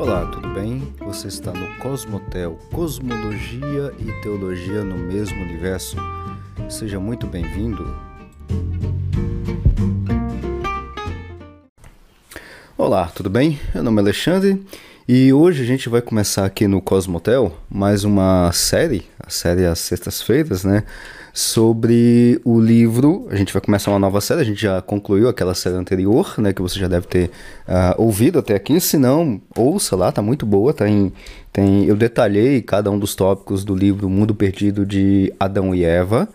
[0.00, 0.94] Olá, tudo bem?
[1.00, 5.94] Você está no Cosmotel, Cosmologia e Teologia no mesmo universo.
[6.70, 7.84] Seja muito bem-vindo.
[12.78, 13.60] Olá, tudo bem?
[13.74, 14.64] Meu nome é Alexandre
[15.06, 19.80] e hoje a gente vai começar aqui no Cosmotel mais uma série, a série às
[19.80, 20.82] sextas-feiras, né?
[21.32, 23.26] Sobre o livro.
[23.30, 26.52] A gente vai começar uma nova série, a gente já concluiu aquela série anterior, né?
[26.52, 27.30] Que você já deve ter
[27.68, 28.80] uh, ouvido até aqui.
[28.80, 30.74] Se não, ouça lá, tá muito boa.
[30.74, 31.12] Tá em,
[31.52, 36.28] tem, eu detalhei cada um dos tópicos do livro Mundo Perdido de Adão e Eva,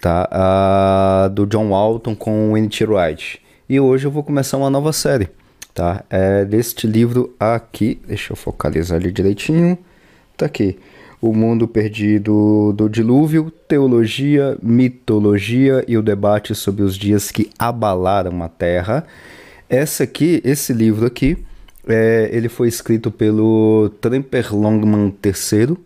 [0.00, 0.28] tá?
[1.26, 2.84] Uh, do John Walton com N.T.
[2.84, 3.40] Wright.
[3.68, 5.28] E hoje eu vou começar uma nova série
[5.78, 6.02] tá?
[6.10, 9.78] É deste livro aqui, deixa eu focalizar ali direitinho,
[10.36, 10.76] tá aqui.
[11.20, 18.42] O Mundo Perdido do Dilúvio, Teologia, Mitologia e o Debate sobre os Dias que Abalaram
[18.42, 19.04] a Terra.
[19.68, 21.36] Essa aqui, esse livro aqui,
[21.86, 25.76] é, ele foi escrito pelo Tremper Longman III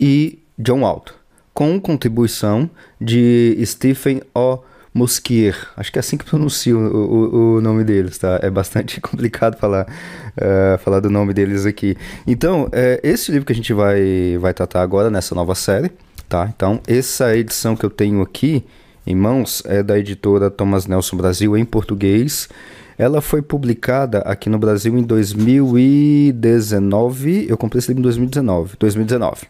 [0.00, 1.12] e John Walton,
[1.52, 2.70] com contribuição
[3.00, 4.58] de Stephen O.
[4.94, 8.38] Mosquier, acho que é assim que pronuncia o, o, o nome deles, tá?
[8.40, 11.96] É bastante complicado falar, uh, falar do nome deles aqui.
[12.24, 15.90] Então, é, esse livro que a gente vai, vai tratar agora nessa nova série,
[16.28, 16.48] tá?
[16.54, 18.64] Então, essa edição que eu tenho aqui
[19.04, 22.48] em mãos é da editora Thomas Nelson Brasil em português.
[22.96, 27.46] Ela foi publicada aqui no Brasil em 2019.
[27.48, 28.76] Eu comprei esse livro em 2019.
[28.78, 29.48] 2019.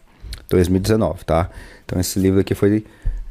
[0.49, 1.51] 2019, tá?
[1.85, 2.83] Então esse livro aqui foi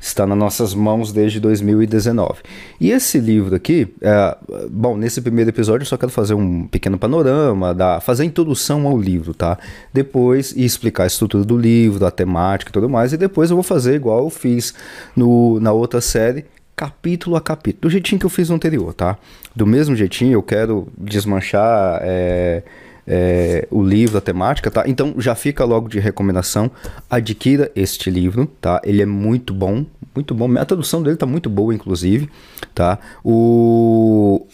[0.06, 2.40] está nas nossas mãos desde 2019.
[2.78, 4.36] E esse livro aqui, é,
[4.70, 8.86] bom, nesse primeiro episódio eu só quero fazer um pequeno panorama, da, fazer a introdução
[8.86, 9.58] ao livro, tá?
[9.92, 13.64] Depois explicar a estrutura do livro, a temática e tudo mais, e depois eu vou
[13.64, 14.74] fazer igual eu fiz
[15.16, 16.44] no, na outra série,
[16.76, 19.16] capítulo a capítulo, do jeitinho que eu fiz no anterior, tá?
[19.56, 22.00] Do mesmo jeitinho eu quero desmanchar.
[22.02, 22.62] É,
[23.06, 24.84] é, o livro, a temática, tá?
[24.86, 26.70] Então já fica logo de recomendação,
[27.08, 28.80] adquira este livro, tá?
[28.84, 29.84] Ele é muito bom,
[30.14, 30.50] muito bom.
[30.58, 32.28] A tradução dele tá muito boa, inclusive,
[32.74, 32.98] tá?
[33.24, 34.46] O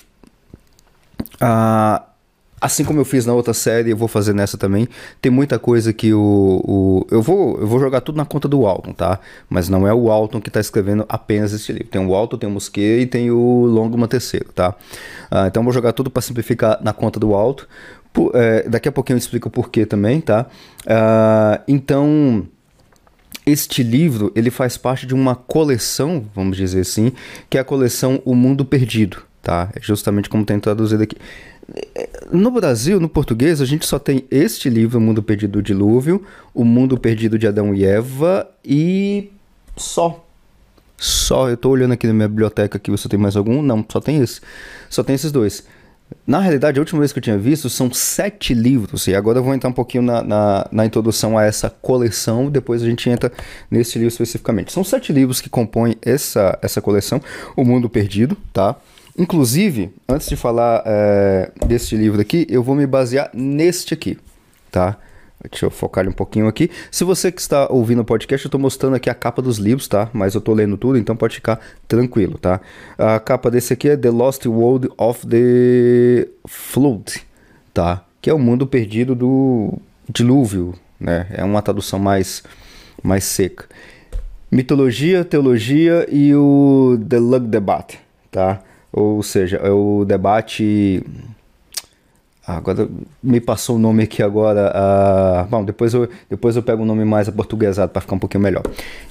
[2.60, 4.87] Assim como eu fiz na outra série, eu vou fazer nessa também.
[5.22, 6.62] Tem muita coisa que o.
[6.62, 9.19] o eu, vou, eu vou jogar tudo na conta do Walton, tá?
[9.48, 11.88] Mas não é o Walton que está escrevendo apenas esse livro.
[11.88, 14.75] Tem o Walton, tem o Musquet e tem o Longman terceiro, tá?
[15.31, 17.65] Ah, então eu vou jogar tudo para simplificar na conta do Walton.
[18.34, 20.44] É, daqui a pouquinho eu explico o porquê também, tá?
[20.82, 22.47] Uh, então,
[23.46, 27.12] este livro ele faz parte de uma coleção, vamos dizer assim,
[27.48, 29.70] que é a coleção O Mundo Perdido, tá?
[29.74, 31.16] É justamente como tem traduzido aqui.
[32.32, 36.24] No Brasil, no português, a gente só tem este livro, O Mundo Perdido do Dilúvio,
[36.52, 39.30] O Mundo Perdido de Adão e Eva e
[39.76, 40.26] só.
[40.96, 43.62] Só, eu estou olhando aqui na minha biblioteca aqui, você tem mais algum?
[43.62, 44.40] Não, só tem esse.
[44.90, 45.64] Só tem esses dois.
[46.26, 49.43] Na realidade, a última vez que eu tinha visto são sete livros, e agora eu
[49.43, 53.32] vou entrar um pouquinho na, na, na, introdução a essa coleção, depois a gente entra
[53.71, 54.72] nesse livro especificamente.
[54.72, 57.21] São sete livros que compõem essa, essa coleção,
[57.56, 58.76] O Mundo Perdido, tá?
[59.19, 64.16] Inclusive, antes de falar é, deste livro aqui, eu vou me basear neste aqui,
[64.71, 64.97] tá?
[65.48, 66.70] Deixa eu focar um pouquinho aqui.
[66.90, 69.88] Se você que está ouvindo o podcast, eu estou mostrando aqui a capa dos livros,
[69.88, 70.10] tá?
[70.12, 71.58] Mas eu estou lendo tudo, então pode ficar
[71.88, 72.60] tranquilo, tá?
[72.98, 77.22] A capa desse aqui é The Lost World of the Flood,
[77.72, 78.04] tá?
[78.20, 81.26] Que é o mundo perdido do dilúvio, né?
[81.30, 82.42] É uma tradução mais,
[83.02, 83.64] mais seca.
[84.50, 87.98] Mitologia, teologia e o The Lug Debate,
[88.30, 88.60] tá?
[88.92, 91.02] Ou seja, é o debate
[92.56, 92.88] agora
[93.22, 94.72] me passou o nome aqui agora.
[94.74, 98.42] Uh, bom, depois eu, depois eu pego um nome mais aportuguesado para ficar um pouquinho
[98.42, 98.62] melhor.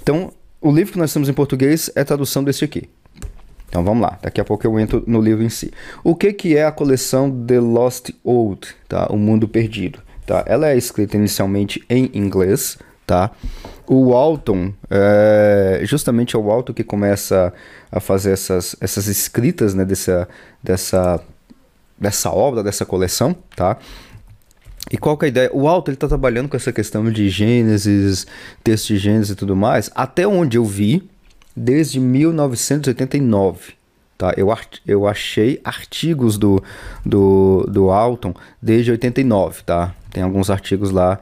[0.01, 2.89] Então, o livro que nós temos em português é tradução desse aqui.
[3.69, 5.71] Então vamos lá, daqui a pouco eu entro no livro em si.
[6.03, 9.07] O que, que é a coleção The Lost World, tá?
[9.11, 10.43] O Mundo Perdido, tá?
[10.47, 13.31] Ela é escrita inicialmente em inglês, tá?
[13.85, 17.53] O Walton, é, justamente é o Walton que começa
[17.91, 20.27] a fazer essas, essas escritas, né, dessa,
[20.63, 21.21] dessa
[21.99, 23.77] dessa obra, dessa coleção, tá?
[24.91, 25.49] E qual que é a ideia?
[25.53, 28.25] O Alto ele está trabalhando com essa questão de Gênesis,
[28.63, 31.07] texto de Gênesis e tudo mais, até onde eu vi,
[31.55, 33.73] desde 1989.
[34.17, 34.33] Tá?
[34.35, 34.53] Eu,
[34.85, 36.61] eu achei artigos do,
[37.05, 39.95] do, do Alton desde 89, tá?
[40.11, 41.19] Tem alguns artigos lá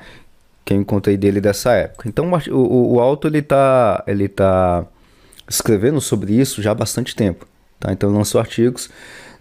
[0.66, 2.10] que eu encontrei dele dessa época.
[2.10, 4.86] Então o, o, o Alto ele está ele tá
[5.48, 7.48] escrevendo sobre isso já há bastante tempo.
[7.80, 7.92] Tá?
[7.92, 8.90] Então lançou artigos.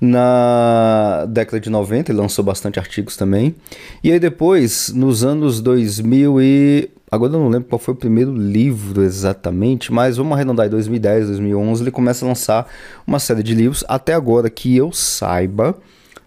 [0.01, 3.55] Na década de 90 ele lançou bastante artigos também.
[4.03, 6.91] E aí depois, nos anos 2000 e...
[7.11, 11.29] Agora eu não lembro qual foi o primeiro livro exatamente, mas vamos arredondar em 2010,
[11.29, 12.69] 2011, ele começa a lançar
[13.07, 13.85] uma série de livros.
[13.87, 15.79] Até agora, que eu saiba,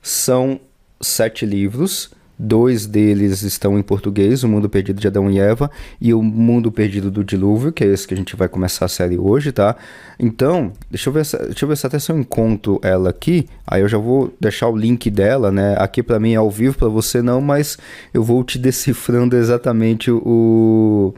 [0.02, 0.58] são
[1.02, 2.12] sete livros,
[2.42, 5.70] Dois deles estão em português, O Mundo Perdido de Adão e Eva
[6.00, 8.88] e O Mundo Perdido do Dilúvio, que é esse que a gente vai começar a
[8.88, 9.76] série hoje, tá?
[10.18, 13.46] Então, deixa eu ver se, deixa eu ver se até se eu encontro ela aqui,
[13.68, 15.76] aí eu já vou deixar o link dela, né?
[15.78, 17.78] Aqui para mim é ao vivo, para você não, mas
[18.14, 21.14] eu vou te decifrando exatamente o,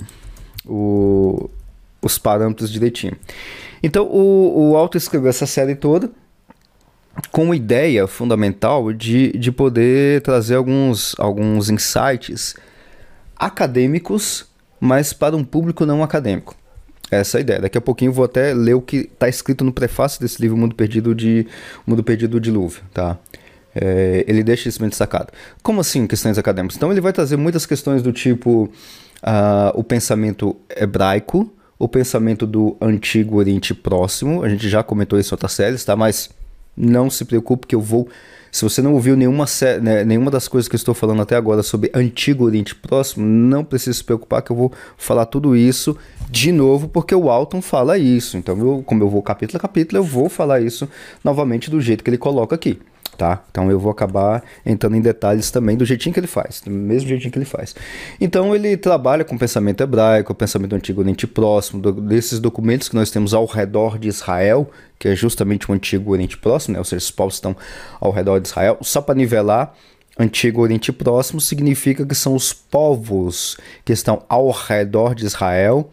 [0.66, 1.50] o
[2.02, 3.16] os parâmetros direitinho.
[3.84, 6.10] Então, o, o Alto escreveu essa série toda,
[7.30, 12.56] com ideia fundamental de, de poder trazer alguns, alguns insights
[13.36, 14.46] acadêmicos,
[14.80, 16.56] mas para um público não acadêmico.
[17.10, 17.60] Essa é a ideia.
[17.60, 20.56] Daqui a pouquinho eu vou até ler o que está escrito no prefácio desse livro
[20.56, 21.46] Mundo Perdido de
[21.86, 23.18] Mundo Perdido do Dilúvio, tá?
[23.76, 25.32] É, ele deixa isso bem destacado.
[25.62, 26.78] Como assim questões acadêmicas?
[26.78, 28.72] Então ele vai trazer muitas questões do tipo
[29.24, 34.44] uh, o pensamento hebraico, o pensamento do Antigo Oriente Próximo.
[34.44, 35.96] A gente já comentou isso em outras séries, tá?
[35.96, 36.30] Mas
[36.81, 38.07] não se preocupe que eu vou.
[38.51, 39.45] Se você não ouviu nenhuma,
[39.81, 43.63] né, nenhuma das coisas que eu estou falando até agora sobre Antigo Oriente Próximo, não
[43.63, 45.95] precisa se preocupar que eu vou falar tudo isso
[46.30, 48.36] de novo, porque o Alton fala isso.
[48.36, 50.89] Então, eu, como eu vou capítulo a capítulo, eu vou falar isso
[51.24, 52.78] novamente do jeito que ele coloca aqui
[53.18, 53.44] tá?
[53.52, 57.10] Então eu vou acabar entrando em detalhes também do jeitinho que ele faz, do mesmo
[57.10, 57.75] jeitinho que ele faz.
[58.19, 62.90] Então ele trabalha com o pensamento hebraico, o pensamento antigo Oriente Próximo, do, desses documentos
[62.90, 66.80] que nós temos ao redor de Israel, que é justamente o antigo Oriente Próximo, né?
[66.80, 67.56] Ou seja, os povos estão
[68.00, 69.74] ao redor de Israel, só para nivelar.
[70.19, 75.90] Antigo Oriente Próximo significa que são os povos que estão ao redor de Israel,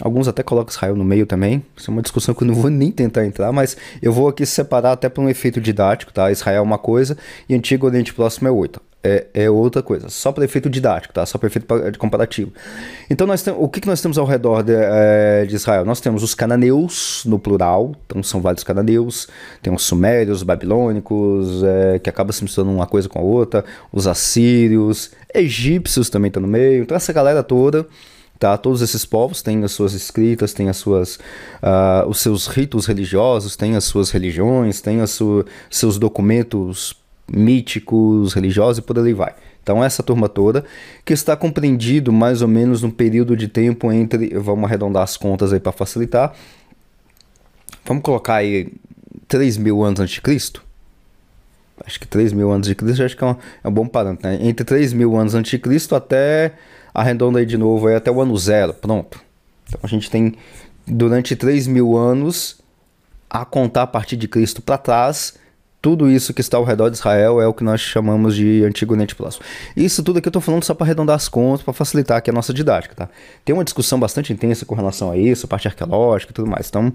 [0.00, 1.62] Alguns até colocam Israel no meio também.
[1.76, 4.46] Isso é uma discussão que eu não vou nem tentar entrar, mas eu vou aqui
[4.46, 6.30] separar até para um efeito didático, tá?
[6.30, 7.16] Israel é uma coisa
[7.48, 8.82] e Antigo Oriente Próximo é outra.
[9.02, 11.24] É, é outra coisa, só para efeito didático, tá?
[11.24, 11.66] Só para efeito
[11.98, 12.52] comparativo.
[13.08, 15.86] Então, nós tem, o que, que nós temos ao redor de, é, de, Israel?
[15.86, 19.26] Nós temos os cananeus, no plural, então são vários cananeus,
[19.62, 23.64] tem os sumérios, os babilônicos, é, que acaba se misturando uma coisa com a outra,
[23.90, 27.86] os assírios, egípcios também estão no meio, então essa galera toda
[28.40, 28.56] Tá?
[28.56, 33.54] Todos esses povos têm as suas escritas, têm as suas, uh, os seus ritos religiosos,
[33.54, 35.20] têm as suas religiões, têm os
[35.68, 36.96] seus documentos
[37.30, 39.34] míticos, religiosos e por ali vai.
[39.62, 40.64] Então, essa turma toda,
[41.04, 45.52] que está compreendido mais ou menos num período de tempo entre, vamos arredondar as contas
[45.52, 46.32] aí para facilitar,
[47.84, 48.72] vamos colocar aí
[49.28, 50.64] 3 mil anos antes de Cristo?
[51.84, 54.28] Acho que 3 mil anos de Cristo acho que é um, é um bom parâmetro,
[54.28, 54.38] né?
[54.40, 56.54] Entre 3 mil anos antes de Cristo até
[57.00, 59.20] arredonda aí de novo aí até o ano zero, pronto.
[59.68, 60.34] Então a gente tem
[60.86, 62.60] durante 3 mil anos
[63.28, 65.34] a contar a partir de Cristo para trás
[65.82, 68.92] tudo isso que está ao redor de Israel é o que nós chamamos de Antigo
[68.92, 69.44] Oriente Próximo.
[69.74, 72.32] Isso tudo aqui eu estou falando só para arredondar as contas, para facilitar aqui a
[72.32, 73.08] nossa didática, tá?
[73.44, 76.68] Tem uma discussão bastante intensa com relação a isso, parte arqueológica e tudo mais.
[76.68, 76.92] Então,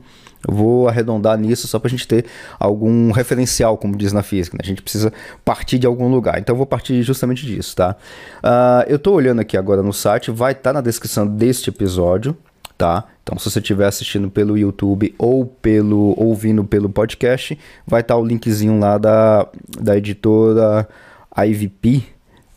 [0.47, 2.25] eu vou arredondar nisso só para a gente ter
[2.59, 4.55] algum referencial, como diz na física.
[4.55, 4.61] Né?
[4.63, 5.11] A gente precisa
[5.43, 6.37] partir de algum lugar.
[6.37, 7.95] Então, eu vou partir justamente disso, tá?
[8.43, 12.37] Uh, eu estou olhando aqui agora no site, vai estar tá na descrição deste episódio,
[12.77, 13.05] tá?
[13.23, 18.19] Então, se você estiver assistindo pelo YouTube ou pelo ouvindo pelo podcast, vai estar tá
[18.19, 19.47] o linkzinho lá da,
[19.81, 20.87] da editora
[21.35, 22.03] IVP,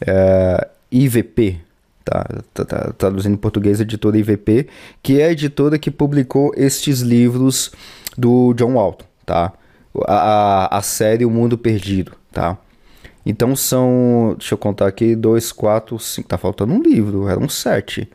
[0.07, 1.59] é, IVP,
[2.05, 4.69] tá, tá, tá, traduzindo em português, editora IVP,
[5.03, 7.73] que é a editora que publicou estes livros
[8.17, 9.53] do John Walton, tá?
[10.07, 12.59] A, a, a série O Mundo Perdido, tá?
[13.25, 18.09] Então são, deixa eu contar aqui, dois, quatro, cinco, tá faltando um livro, eram sete.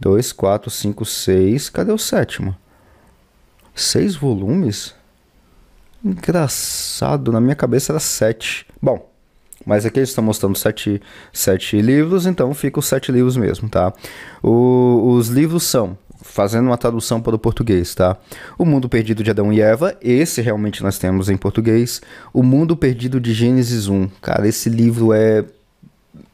[0.00, 1.70] 2, 4, 5, 6.
[1.70, 2.56] Cadê o sétimo?
[3.74, 4.94] Seis volumes?
[6.04, 8.66] Engraçado, na minha cabeça era sete.
[8.80, 9.10] Bom,
[9.66, 11.00] mas aqui eles estão mostrando sete,
[11.32, 13.92] sete livros, então fica os sete livros mesmo, tá?
[14.42, 18.16] O, os livros são, fazendo uma tradução para o português, tá?
[18.58, 22.00] O Mundo Perdido de Adão e Eva, esse realmente nós temos em português.
[22.32, 24.08] O Mundo Perdido de Gênesis 1.
[24.20, 25.44] Cara, esse livro é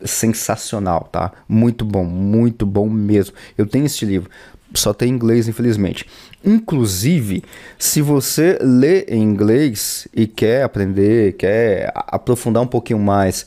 [0.04, 1.32] sensacional, tá?
[1.48, 3.34] Muito bom, muito bom mesmo.
[3.56, 4.30] Eu tenho este livro,
[4.74, 6.06] só tem em inglês, infelizmente.
[6.44, 7.44] Inclusive,
[7.78, 13.46] se você lê em inglês e quer aprender, quer aprofundar um pouquinho mais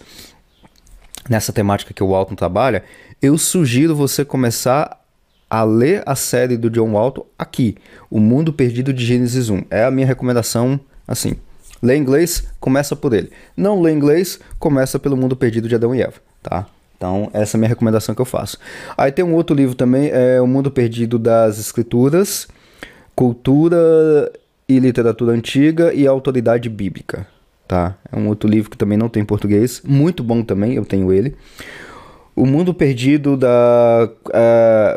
[1.30, 2.84] nessa temática que o Walton trabalha,
[3.22, 5.00] eu sugiro você começar
[5.50, 7.78] a ler a série do John Walton aqui,
[8.10, 9.64] O Mundo Perdido de Gênesis 1.
[9.70, 11.36] É a minha recomendação, assim.
[11.84, 13.30] Lê inglês, começa por ele.
[13.56, 16.68] Não lê inglês, começa pelo Mundo Perdido de Adão e Eva tá?
[16.98, 18.58] Então, essa é a minha recomendação que eu faço.
[18.96, 22.48] Aí tem um outro livro também, é O Mundo Perdido das Escrituras,
[23.16, 24.32] Cultura
[24.70, 27.26] e Literatura Antiga e Autoridade Bíblica,
[27.68, 27.96] tá?
[28.12, 31.12] É um outro livro que também não tem em português, muito bom também, eu tenho
[31.12, 31.36] ele.
[32.36, 34.10] O Mundo Perdido da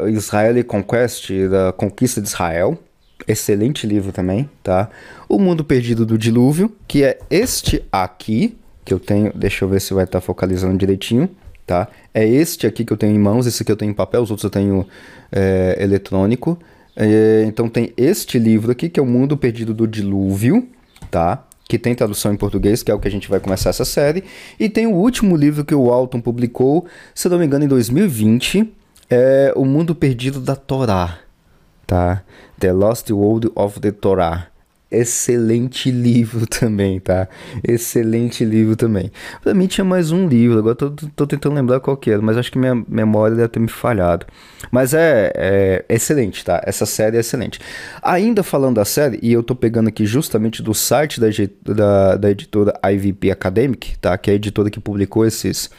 [0.02, 2.78] uh, Israel Conquest, da Conquista de Israel,
[3.26, 4.88] excelente livro também, tá?
[5.28, 9.32] O Mundo Perdido do Dilúvio, que é este aqui, que eu tenho.
[9.34, 11.28] Deixa eu ver se vai estar tá focalizando direitinho.
[11.66, 11.88] tá?
[12.14, 14.30] É este aqui que eu tenho em mãos, esse aqui eu tenho em papel, os
[14.30, 14.86] outros eu tenho
[15.32, 16.58] é, eletrônico.
[16.94, 20.66] É, então tem este livro aqui, que é O Mundo Perdido do Dilúvio,
[21.10, 21.44] tá?
[21.68, 24.22] Que tem tradução em português, que é o que a gente vai começar essa série.
[24.58, 28.72] E tem o último livro que o Alton publicou, se não me engano, em 2020,
[29.10, 31.18] é O Mundo Perdido da Torá,
[31.86, 32.22] tá?
[32.58, 34.48] The Lost World of the Torah
[34.90, 37.28] excelente livro também, tá?
[37.66, 39.10] Excelente livro também.
[39.42, 42.36] Pra mim tinha mais um livro, agora tô, tô tentando lembrar qual que era, mas
[42.36, 44.26] acho que minha memória deve ter me falhado.
[44.70, 46.62] Mas é, é, excelente, tá?
[46.64, 47.60] Essa série é excelente.
[48.02, 51.28] Ainda falando da série, e eu tô pegando aqui justamente do site da,
[51.74, 54.16] da, da editora IVP Academic, tá?
[54.16, 55.70] Que é a editora que publicou esses,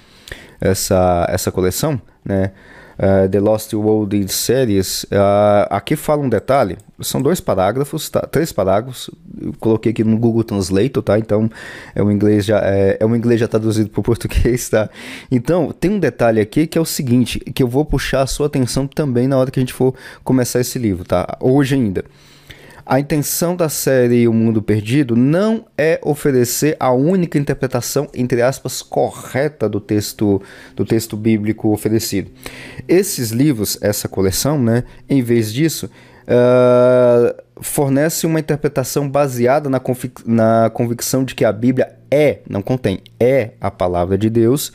[0.59, 2.51] essa, essa coleção, né?
[2.97, 8.21] Uh, The Lost World Series, uh, aqui fala um detalhe, são dois parágrafos, tá?
[8.21, 11.17] três parágrafos, eu coloquei aqui no Google Translate, tá?
[11.17, 11.49] Então
[11.93, 14.89] é um inglês já é, é um inglês já traduzido para o português, tá?
[15.31, 18.47] Então tem um detalhe aqui que é o seguinte, que eu vou puxar a sua
[18.47, 21.37] atenção também na hora que a gente for começar esse livro, tá?
[21.39, 22.03] Hoje ainda.
[22.89, 28.81] A intenção da série O Mundo Perdido não é oferecer a única interpretação, entre aspas,
[28.81, 30.41] correta do texto,
[30.73, 32.31] do texto bíblico oferecido.
[32.87, 35.87] Esses livros, essa coleção, né, em vez disso,
[36.27, 42.61] uh, fornece uma interpretação baseada na, convic na convicção de que a Bíblia é, não
[42.61, 44.71] contém, é a palavra de Deus,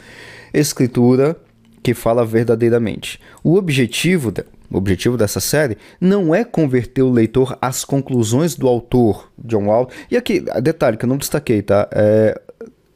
[0.52, 1.34] escritura
[1.82, 3.18] que fala verdadeiramente.
[3.42, 4.30] O objetivo
[4.72, 9.92] o objetivo dessa série não é converter o leitor às conclusões do autor, John Walton.
[10.10, 11.88] E aqui, detalhe que eu não destaquei, tá?
[11.92, 12.40] É,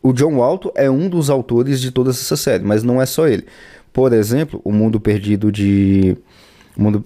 [0.02, 3.26] o John Walton é um dos autores de toda essa série, mas não é só
[3.26, 3.44] ele.
[3.92, 6.16] Por exemplo, O Mundo Perdido de.
[6.76, 7.04] O Mundo,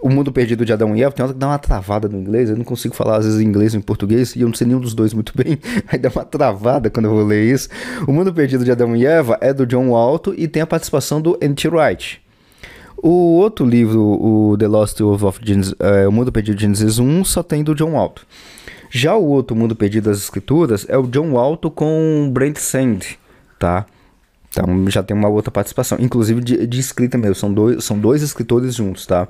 [0.00, 2.50] o Mundo Perdido de Adão e Eva tem hora que dá uma travada no inglês.
[2.50, 4.66] Eu não consigo falar, às vezes, em inglês ou em português, e eu não sei
[4.66, 5.58] nenhum dos dois muito bem.
[5.88, 7.68] Aí dá uma travada quando eu vou ler isso.
[8.06, 11.20] O Mundo Perdido de Adão e Eva é do John Walton e tem a participação
[11.20, 11.68] do N.T.
[11.68, 12.23] Wright.
[13.06, 16.98] O outro livro, o The Lost World of Genesis, é, O Mundo Perdido de Genesis
[16.98, 18.22] 1, só tem do John Walton.
[18.88, 23.00] Já o outro Mundo Perdido das Escrituras é o John Walton com Brent Sand,
[23.58, 23.84] tá?
[24.48, 28.22] Então já tem uma outra participação, inclusive de, de escrita mesmo, são dois, são dois
[28.22, 29.28] escritores juntos, tá?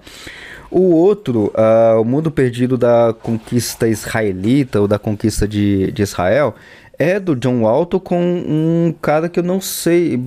[0.71, 6.55] O outro, uh, O Mundo Perdido da Conquista Israelita, ou da Conquista de, de Israel,
[6.99, 10.21] é do John Walton com um cara que eu não sei.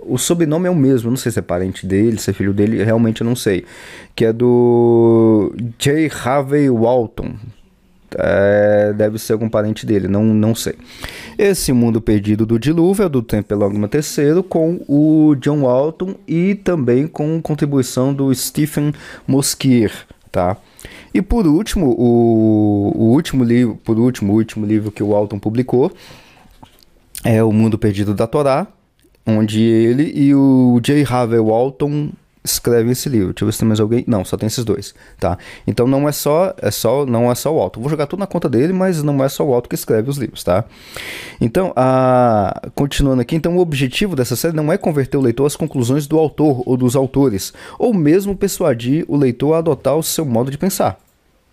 [0.00, 2.82] O sobrenome é o mesmo, não sei se é parente dele, se é filho dele,
[2.82, 3.64] realmente eu não sei.
[4.14, 6.10] Que é do J.
[6.24, 7.34] Harvey Walton.
[8.18, 10.74] É, deve ser algum parente dele, não, não sei.
[11.38, 17.06] Esse Mundo Perdido do Dilúvio é do Tempelogma III com o John Walton e também
[17.06, 18.92] com contribuição do Stephen
[19.26, 19.92] Moskier,
[20.30, 20.58] tá?
[21.14, 25.92] E por último, o, o último livro, por último, último livro que o Alton publicou
[27.24, 28.66] é O Mundo Perdido da Torá,
[29.26, 31.04] onde ele e o J.
[31.04, 32.10] Harvey Walton
[32.44, 33.28] escreve esse livro.
[33.28, 34.04] Deixa eu ver se tem mais alguém.
[34.06, 35.38] Não, só tem esses dois, tá?
[35.66, 37.80] Então não é só, é só, não é só o Alto.
[37.80, 40.16] Vou jogar tudo na conta dele, mas não é só o Alto que escreve os
[40.16, 40.64] livros, tá?
[41.40, 42.70] Então, a...
[42.74, 46.18] continuando aqui, então o objetivo dessa série não é converter o leitor às conclusões do
[46.18, 50.58] autor ou dos autores, ou mesmo persuadir o leitor a adotar o seu modo de
[50.58, 50.98] pensar.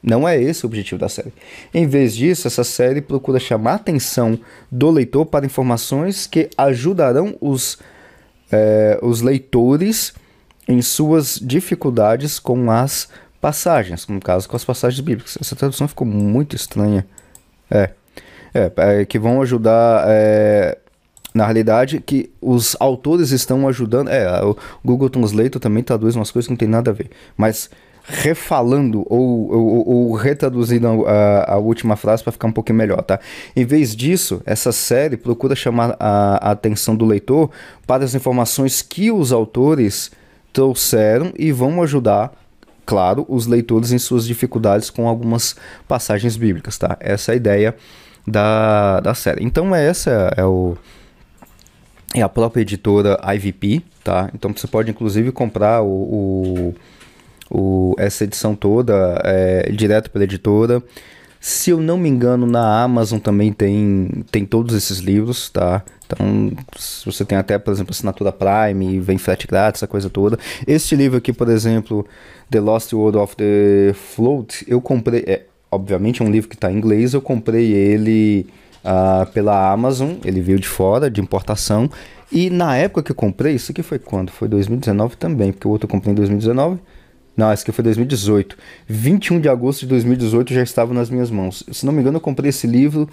[0.01, 1.33] Não é esse o objetivo da série.
[1.73, 4.39] Em vez disso, essa série procura chamar a atenção
[4.71, 7.77] do leitor para informações que ajudarão os,
[8.49, 10.13] é, os leitores
[10.69, 13.09] em suas dificuldades com as
[13.41, 15.35] passagens, no caso com as passagens bíblicas.
[15.41, 17.07] Essa tradução ficou muito estranha.
[17.71, 17.89] É,
[18.53, 20.05] é, é que vão ajudar.
[20.07, 20.77] É,
[21.33, 24.09] na realidade, que os autores estão ajudando.
[24.09, 27.09] É, o Google Translate também traduz umas coisas que não tem nada a ver.
[27.37, 27.69] Mas
[28.03, 33.19] refalando ou, ou, ou retraduzindo a, a, última frase para ficar um pouquinho melhor, tá?
[33.55, 37.51] Em vez disso, essa série procura chamar a, a atenção do leitor
[37.85, 40.09] para as informações que os autores
[40.51, 42.31] trouxeram e vão ajudar,
[42.85, 45.55] claro, os leitores em suas dificuldades com algumas
[45.87, 46.97] passagens bíblicas, tá?
[46.99, 47.75] Essa é a ideia
[48.27, 49.43] da, da série.
[49.43, 50.77] Então essa é o
[52.15, 54.29] é a própria editora IVP, tá?
[54.33, 56.75] Então você pode inclusive comprar o, o,
[57.51, 60.81] o essa edição toda é, direto pela editora.
[61.39, 65.83] Se eu não me engano, na Amazon também tem, tem todos esses livros, tá?
[66.05, 70.37] Então, se você tem até, por exemplo, assinatura Prime, vem frete grátis, essa coisa toda.
[70.67, 72.05] Este livro aqui, por exemplo,
[72.49, 76.71] The Lost World of the Float, eu comprei, é, obviamente é um livro que está
[76.71, 78.47] em inglês, eu comprei ele
[78.83, 81.89] uh, pela Amazon, ele veio de fora, de importação,
[82.31, 84.29] e na época que eu comprei, isso aqui foi quando?
[84.31, 86.79] Foi 2019 também, porque o outro eu comprei em 2019,
[87.39, 88.57] não, esse aqui foi 2018.
[88.85, 91.63] 21 de agosto de 2018 já estava nas minhas mãos.
[91.71, 93.09] Se não me engano, eu comprei esse livro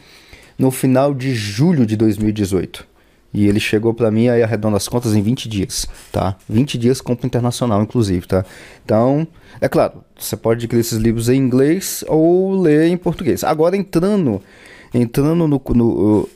[0.58, 2.84] no final de julho de 2018.
[3.32, 6.36] E ele chegou para mim aí arredondando as contas em 20 dias, tá?
[6.48, 8.44] 20 dias compra internacional inclusive, tá?
[8.84, 9.28] Então,
[9.60, 13.44] é claro, você pode adquirir esses livros em inglês ou ler em português.
[13.44, 14.42] Agora entrando
[14.92, 16.28] entrando no, no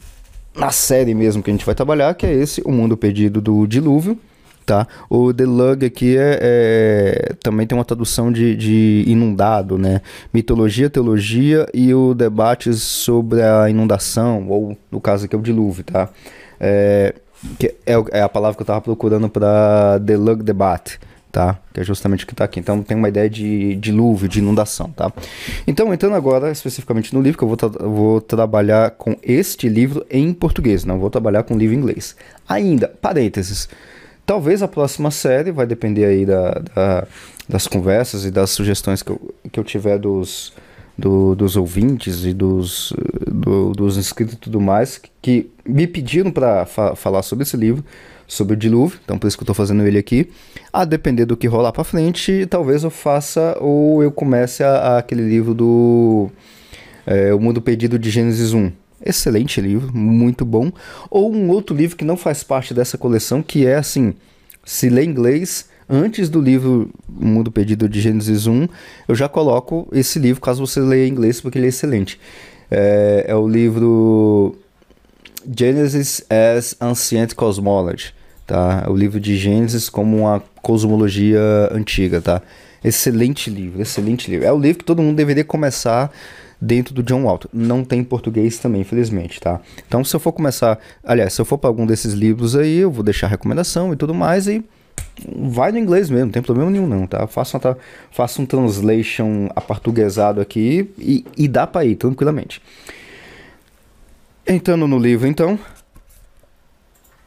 [0.54, 3.66] na série mesmo que a gente vai trabalhar, que é esse O Mundo Perdido do
[3.66, 4.16] Dilúvio,
[4.70, 4.86] tá?
[5.08, 10.00] O The Lug aqui é, é, também tem uma tradução de, de, inundado, né?
[10.32, 15.82] Mitologia, teologia e o debate sobre a inundação, ou no caso aqui é o dilúvio,
[15.82, 16.08] tá?
[16.60, 17.16] É,
[17.58, 21.00] que é, é a palavra que eu estava procurando para The Lug Debate,
[21.32, 21.58] tá?
[21.74, 22.60] Que é justamente o que está aqui.
[22.60, 25.12] Então tem uma ideia de dilúvio, de inundação, tá?
[25.66, 30.06] Então, entrando agora especificamente no livro, que eu vou, tra vou trabalhar com este livro
[30.08, 32.14] em português, não vou trabalhar com o livro em inglês.
[32.48, 33.68] Ainda, parênteses,
[34.30, 37.04] Talvez a próxima série, vai depender aí da, da,
[37.48, 40.52] das conversas e das sugestões que eu, que eu tiver dos,
[40.96, 42.92] do, dos ouvintes e dos,
[43.26, 47.84] do, dos inscritos e tudo mais, que me pediram para fa falar sobre esse livro,
[48.28, 50.30] sobre o dilúvio, então por isso que eu estou fazendo ele aqui.
[50.72, 54.98] A depender do que rolar para frente, talvez eu faça ou eu comece a, a
[54.98, 56.30] aquele livro do
[57.04, 58.70] é, O Mundo Perdido de Gênesis 1
[59.04, 60.70] Excelente livro, muito bom.
[61.10, 64.14] Ou um outro livro que não faz parte dessa coleção, que é assim:
[64.64, 68.68] se lê inglês, antes do livro Mundo Perdido de Gênesis 1,
[69.08, 72.20] eu já coloco esse livro, caso você leia inglês, porque ele é excelente.
[72.70, 74.56] É, é o livro
[75.56, 78.12] Genesis as Ancient Cosmology,
[78.50, 78.84] tá?
[78.88, 81.40] O livro de Gênesis como uma cosmologia
[81.70, 82.42] antiga, tá?
[82.82, 84.44] Excelente livro, excelente livro.
[84.44, 86.10] É o livro que todo mundo deveria começar
[86.60, 87.48] dentro do John Walton.
[87.52, 89.60] Não tem em português também, infelizmente, tá?
[89.86, 92.90] Então, se eu for começar, aliás, se eu for para algum desses livros aí, eu
[92.90, 94.64] vou deixar recomendação e tudo mais e
[95.32, 97.24] vai no inglês mesmo, não tem problema nenhum não, tá?
[97.28, 97.78] Faça, uma,
[98.10, 102.60] faça um translation aportuguesado aqui e, e dá para ir tranquilamente.
[104.44, 105.56] Entrando no livro, então,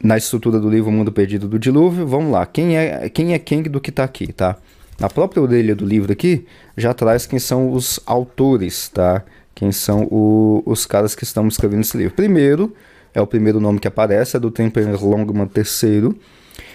[0.04, 2.46] na estrutura do livro Mundo Perdido do Dilúvio, vamos lá.
[2.46, 4.58] Quem é quem é Kang do que tá aqui, tá?
[5.00, 9.24] Na própria orelha do livro aqui, já traz quem são os autores, tá?
[9.56, 12.14] Quem são o, os caras que estão escrevendo esse livro.
[12.14, 12.76] Primeiro,
[13.14, 16.14] é o primeiro nome que aparece, é do Temper Longman III.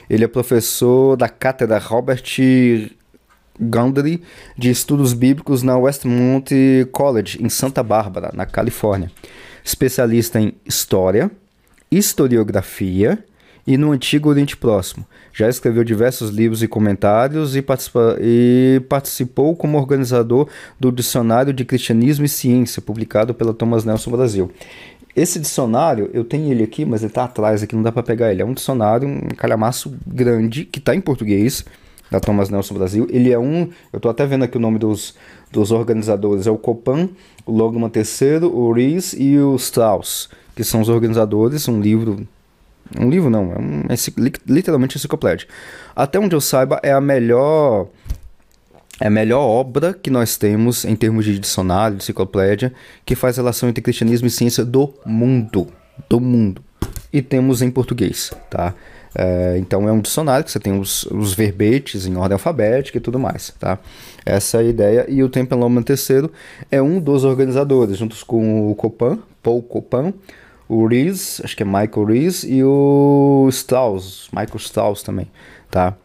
[0.08, 2.22] Ele é professor da cátedra Robert
[3.60, 4.22] Gundry
[4.56, 6.50] de Estudos Bíblicos na Westmont
[6.92, 9.10] College, em Santa Bárbara, na Califórnia.
[9.62, 11.30] Especialista em História,
[11.90, 13.24] Historiografia
[13.66, 15.06] e no Antigo Oriente Próximo.
[15.32, 20.48] Já escreveu diversos livros e comentários e, participa e participou como organizador
[20.80, 24.50] do Dicionário de Cristianismo e Ciência, publicado pela Thomas Nelson Brasil.
[25.14, 28.32] Esse dicionário, eu tenho ele aqui, mas ele está atrás aqui, não dá para pegar
[28.32, 28.40] ele.
[28.40, 31.64] É um dicionário, um calhamaço grande, que está em português,
[32.10, 33.06] da Thomas Nelson Brasil.
[33.10, 35.14] Ele é um, eu estou até vendo aqui o nome dos,
[35.50, 37.08] dos organizadores, é o Copan,
[37.44, 42.26] o Logman III, o Rees e o Strauss, que são os organizadores, um livro
[42.98, 43.94] um livro não, é um, é
[44.46, 45.46] literalmente enciclopédia.
[45.94, 47.88] Até onde eu saiba, é a melhor
[49.00, 52.72] é a melhor obra que nós temos em termos de dicionário, de enciclopédia,
[53.04, 55.68] que faz relação entre cristianismo e ciência do mundo.
[56.08, 56.62] Do mundo.
[57.12, 58.74] E temos em português, tá?
[59.20, 63.00] É, então é um dicionário que você tem os, os, verbetes em ordem alfabética e
[63.00, 63.76] tudo mais, tá?
[64.24, 65.06] Essa é a ideia.
[65.08, 66.30] E o Temple Loman III
[66.70, 70.14] é um dos organizadores, juntos com o Copan, Paul Copan,
[70.68, 75.26] o Rees, acho que é Michael Rees, e o Strauss, Michael Strauss também,
[75.68, 75.96] tá?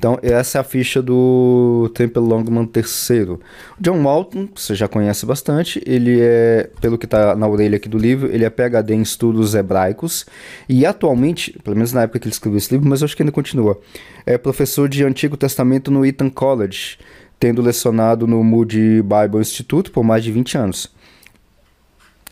[0.00, 3.38] Então, essa é a ficha do Temple Longman III.
[3.78, 7.98] John Walton, você já conhece bastante, ele é, pelo que está na orelha aqui do
[7.98, 10.24] livro, ele é PhD em estudos hebraicos
[10.66, 13.30] e atualmente, pelo menos na época que ele escreveu esse livro, mas acho que ainda
[13.30, 13.78] continua,
[14.24, 16.96] é professor de Antigo Testamento no Eton College,
[17.38, 20.90] tendo lecionado no Moody Bible Institute por mais de 20 anos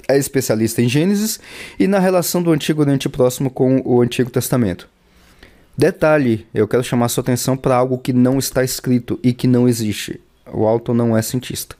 [0.06, 1.38] é especialista em Gênesis
[1.78, 4.88] e na relação do Antigo Oriente Próximo com o Antigo Testamento.
[5.78, 9.68] Detalhe, eu quero chamar sua atenção para algo que não está escrito e que não
[9.68, 10.20] existe.
[10.52, 11.76] O Alton não é cientista.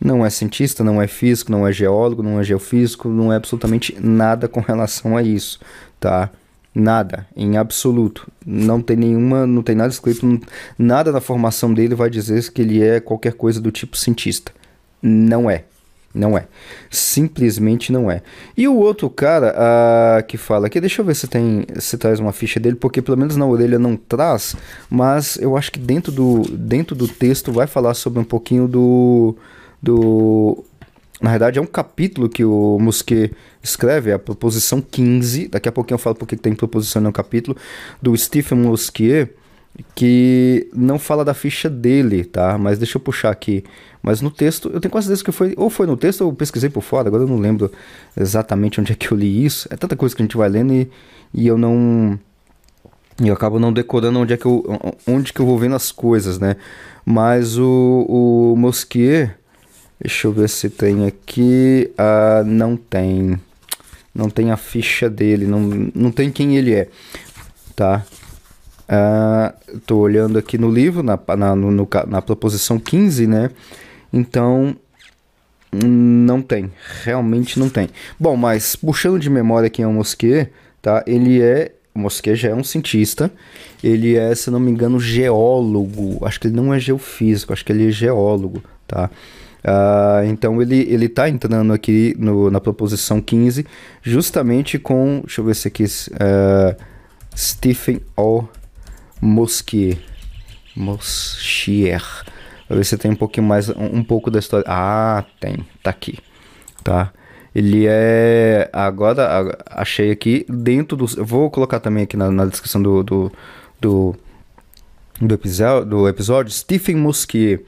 [0.00, 3.96] Não é cientista, não é físico, não é geólogo, não é geofísico, não é absolutamente
[4.00, 5.60] nada com relação a isso,
[6.00, 6.28] tá?
[6.74, 8.28] Nada, em absoluto.
[8.44, 10.40] Não tem nenhuma, não tem nada escrito,
[10.76, 14.50] nada na formação dele vai dizer que ele é qualquer coisa do tipo cientista.
[15.00, 15.66] Não é.
[16.14, 16.46] Não é.
[16.90, 18.22] Simplesmente não é.
[18.56, 22.20] E o outro cara uh, que fala aqui, deixa eu ver se tem se traz
[22.20, 24.54] uma ficha dele, porque pelo menos na orelha não traz,
[24.90, 29.36] mas eu acho que dentro do, dentro do texto vai falar sobre um pouquinho do.
[29.82, 30.62] do
[31.20, 35.48] na verdade, é um capítulo que o Musquet escreve, é a proposição 15.
[35.48, 37.56] Daqui a pouquinho eu falo porque tem proposição no capítulo,
[38.02, 39.30] do Stephen Musquier
[39.94, 42.58] que não fala da ficha dele, tá?
[42.58, 43.64] Mas deixa eu puxar aqui.
[44.02, 46.68] Mas no texto, eu tenho quase certeza que foi, ou foi no texto ou pesquisei
[46.68, 47.70] por fora, agora eu não lembro
[48.16, 49.68] exatamente onde é que eu li isso.
[49.70, 50.90] É tanta coisa que a gente vai lendo e,
[51.32, 52.18] e eu não.
[53.22, 54.64] E eu acabo não decorando onde é que eu,
[55.06, 56.56] onde que eu vou vendo as coisas, né?
[57.04, 59.38] Mas o, o Mosquier,
[60.00, 61.90] deixa eu ver se tem aqui.
[61.92, 63.38] Uh, não tem.
[64.14, 65.60] Não tem a ficha dele, não,
[65.94, 66.88] não tem quem ele é,
[67.74, 68.04] tá?
[69.72, 73.50] Estou uh, ah, olhando aqui no livro, na, na, no, no, na proposição 15, né?
[74.12, 74.76] Então,
[75.72, 76.70] não tem.
[77.02, 77.88] Realmente não tem.
[78.20, 80.50] Bom, mas puxando de memória quem é o Mosquier,
[80.82, 81.02] tá?
[81.06, 81.72] Ele é.
[81.94, 83.30] O Mosquier já é um cientista.
[83.82, 86.24] Ele é, se não me engano, geólogo.
[86.26, 89.10] Acho que ele não é geofísico, acho que ele é geólogo, tá?
[89.64, 93.64] Uh, então ele, ele tá entrando aqui no, na proposição 15,
[94.02, 95.20] justamente com.
[95.24, 95.84] Deixa eu ver se aqui.
[95.84, 96.92] Uh,
[97.34, 98.44] Stephen O.
[99.22, 99.98] Mosquier.
[100.74, 102.02] Mosquier.
[102.66, 104.64] Pra ver se tem um pouquinho mais, um, pouco da história.
[104.68, 105.64] Ah, tem.
[105.82, 106.18] Tá aqui.
[106.82, 107.12] Tá?
[107.54, 108.68] Ele é.
[108.72, 111.06] Agora, achei aqui dentro do.
[111.24, 113.04] Vou colocar também aqui na, na descrição do.
[113.04, 113.32] do,
[113.80, 114.16] do
[115.20, 117.60] do episódio, do episódio, Stephen Mosquier,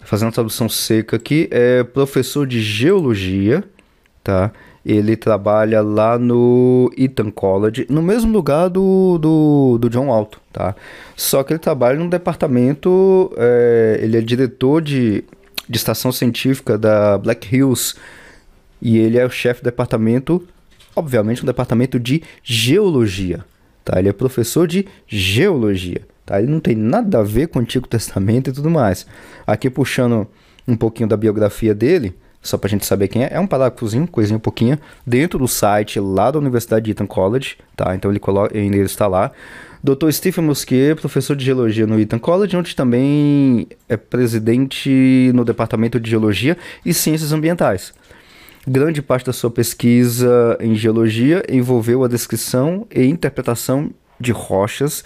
[0.00, 3.62] fazendo a tradução seca aqui, é professor de geologia,
[4.24, 4.50] tá?
[4.88, 10.76] Ele trabalha lá no Eton College, no mesmo lugar do, do, do John Alto, tá?
[11.16, 15.24] Só que ele trabalha no departamento, é, ele é diretor de,
[15.68, 17.96] de estação científica da Black Hills
[18.80, 20.46] e ele é o chefe do departamento,
[20.94, 23.44] obviamente, um departamento de geologia,
[23.84, 23.98] tá?
[23.98, 26.38] Ele é professor de geologia, tá?
[26.38, 29.04] Ele não tem nada a ver com o Antigo Testamento e tudo mais.
[29.44, 30.28] Aqui puxando
[30.68, 33.28] um pouquinho da biografia dele, só pra gente saber quem é.
[33.32, 37.56] É um parágrafozinho, coisinha um pouquinho, dentro do site lá da Universidade de Eton College,
[37.76, 37.94] tá?
[37.94, 39.32] Então ele, coloca, ele está lá.
[39.82, 40.10] Dr.
[40.10, 46.10] Stephen Mosquier, professor de geologia no Eton College, onde também é presidente no departamento de
[46.10, 47.92] geologia e ciências ambientais.
[48.66, 55.04] Grande parte da sua pesquisa em geologia envolveu a descrição e interpretação de rochas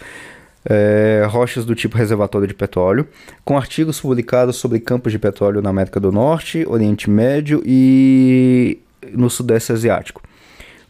[0.65, 3.09] é, rochas do tipo reservatório de petróleo,
[3.45, 8.79] com artigos publicados sobre campos de petróleo na América do Norte, Oriente Médio e
[9.13, 10.23] no Sudeste Asiático.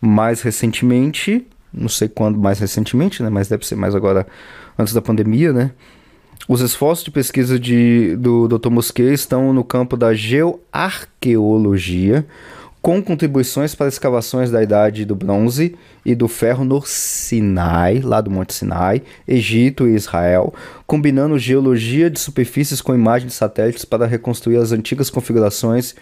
[0.01, 4.27] Mais recentemente, não sei quando mais recentemente, né, mas deve ser mais agora
[4.79, 5.71] antes da pandemia, né?
[6.49, 8.71] Os esforços de pesquisa de, do Dr.
[8.71, 12.27] Mosquet estão no campo da geoarqueologia,
[12.83, 18.31] com contribuições para escavações da Idade do Bronze e do Ferro no Sinai, lá do
[18.31, 20.55] Monte Sinai, Egito e Israel,
[20.87, 25.95] combinando geologia de superfícies com imagens de satélites para reconstruir as antigas configurações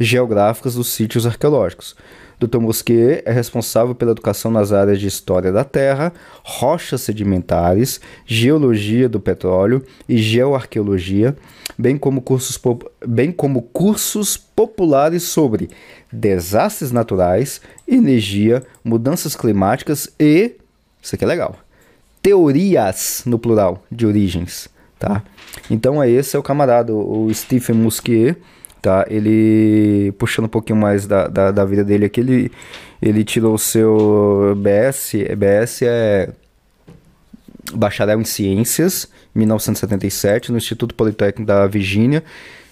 [0.00, 1.94] geográficas dos sítios arqueológicos.
[2.38, 2.58] Dr.
[2.58, 6.12] Mosquier é responsável pela educação nas áreas de História da Terra,
[6.44, 11.34] Rochas Sedimentares, Geologia do Petróleo e Geoarqueologia,
[11.78, 12.60] bem como cursos,
[13.06, 15.70] bem como cursos populares sobre
[16.12, 20.52] desastres naturais, energia, mudanças climáticas e,
[21.02, 21.56] isso aqui é legal,
[22.20, 24.68] teorias, no plural, de origens,
[24.98, 25.22] tá?
[25.70, 28.36] Então, é esse é o camarada, o Stephen Mosquier,
[28.80, 29.06] tá?
[29.08, 32.52] Ele, puxando um pouquinho mais da, da, da vida dele aqui, ele,
[33.00, 36.30] ele tirou o seu BS, BS é
[37.74, 42.22] bacharel em ciências, 1977, no Instituto Politécnico da Virgínia,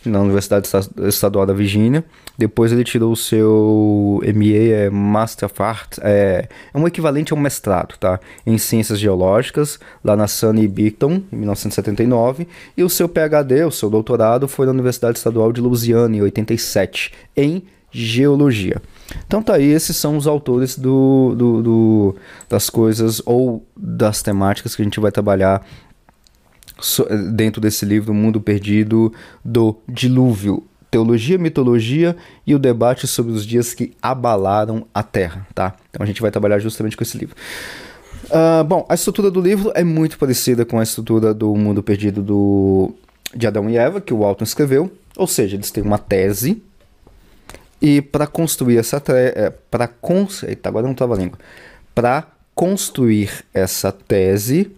[0.04, 0.68] na Universidade
[1.02, 2.04] Estadual da Virgínia.
[2.36, 7.36] Depois ele tirou o seu MA, é Master of Arts, é, é um equivalente a
[7.36, 8.18] um mestrado, tá?
[8.46, 12.48] Em Ciências Geológicas, lá na Sunny Beacon, em 1979.
[12.76, 17.12] E o seu PhD, o seu doutorado, foi na Universidade Estadual de Louisiana, em 87,
[17.36, 17.62] em
[17.96, 18.82] Geologia.
[19.24, 22.16] Então tá aí, esses são os autores do, do, do,
[22.48, 25.64] das coisas ou das temáticas que a gente vai trabalhar
[27.32, 29.12] dentro desse livro O Mundo Perdido
[29.44, 30.64] do Dilúvio.
[30.90, 35.74] Teologia, mitologia e o debate sobre os dias que abalaram a Terra, tá?
[35.90, 37.34] Então a gente vai trabalhar justamente com esse livro.
[38.26, 42.22] Uh, bom, a estrutura do livro é muito parecida com a estrutura do Mundo Perdido
[42.22, 42.94] do,
[43.34, 44.90] de Adão e Eva, que o Alton escreveu.
[45.16, 46.62] Ou seja, eles têm uma tese
[47.82, 50.42] e para construir essa tese, é, para cons...
[50.42, 51.38] Eita, agora não estava língua.
[51.94, 54.72] Para construir essa tese,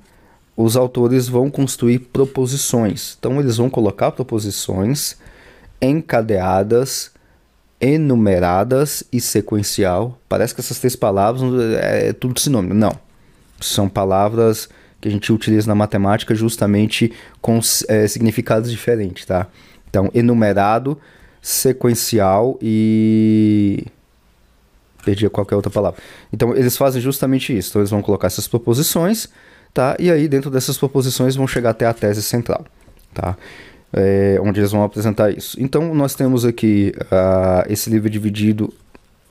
[0.57, 3.17] os autores vão construir proposições.
[3.19, 5.17] Então eles vão colocar proposições
[5.81, 7.11] encadeadas,
[7.81, 10.19] enumeradas e sequencial.
[10.29, 11.43] Parece que essas três palavras
[11.79, 12.73] é, é tudo sinônimo.
[12.73, 12.99] Não.
[13.61, 14.69] São palavras
[15.01, 19.47] que a gente utiliza na matemática justamente com é, significados diferentes, tá?
[19.89, 20.99] Então, enumerado,
[21.41, 23.87] sequencial e
[25.05, 26.03] perdi qualquer outra palavra.
[26.33, 27.71] Então, eles fazem justamente isso.
[27.71, 29.29] Então, eles vão colocar essas proposições
[29.77, 29.95] tá?
[29.99, 32.65] E aí dentro dessas proposições vão chegar até a tese central,
[33.13, 33.37] tá?
[33.93, 35.61] É, onde eles vão apresentar isso.
[35.61, 38.73] Então nós temos aqui uh, esse livro dividido,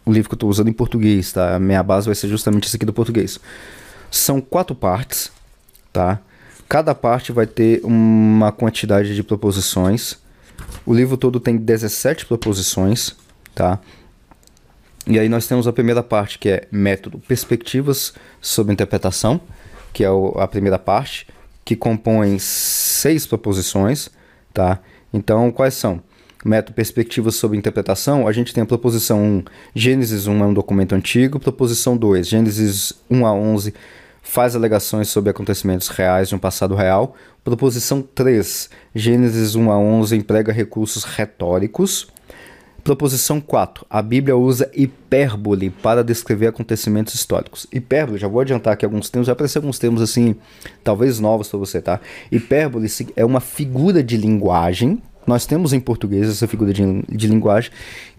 [0.06, 1.56] o livro que eu estou usando em português, tá?
[1.56, 3.40] A minha base vai ser justamente esse aqui do português.
[4.12, 5.32] São quatro partes,
[5.92, 6.20] tá?
[6.70, 10.20] Cada parte vai ter uma quantidade de proposições.
[10.86, 13.16] O livro todo tem 17 proposições,
[13.56, 13.80] tá?
[15.08, 19.42] E aí nós temos a primeira parte que é método, perspectivas sobre interpretação,
[19.96, 21.26] que é a primeira parte,
[21.64, 24.10] que compõe seis proposições,
[24.54, 24.80] tá?
[25.14, 26.02] Então, quais são?
[26.44, 30.94] Método, perspectivas sobre interpretação, a gente tem a proposição 1, Gênesis 1 é um documento
[30.94, 33.74] antigo, proposição 2, Gênesis 1 a 11
[34.22, 37.16] faz alegações sobre acontecimentos reais de um passado real.
[37.42, 42.08] Proposição 3, Gênesis 1 a 11 emprega recursos retóricos.
[42.86, 43.84] Proposição 4.
[43.90, 47.66] A Bíblia usa hipérbole para descrever acontecimentos históricos.
[47.74, 50.36] Hipérbole, já vou adiantar aqui alguns termos, vai aparecer alguns termos assim,
[50.84, 52.00] talvez novos para você, tá?
[52.32, 55.02] Hipérbole é uma figura de linguagem.
[55.26, 57.72] Nós temos em português essa figura de, de linguagem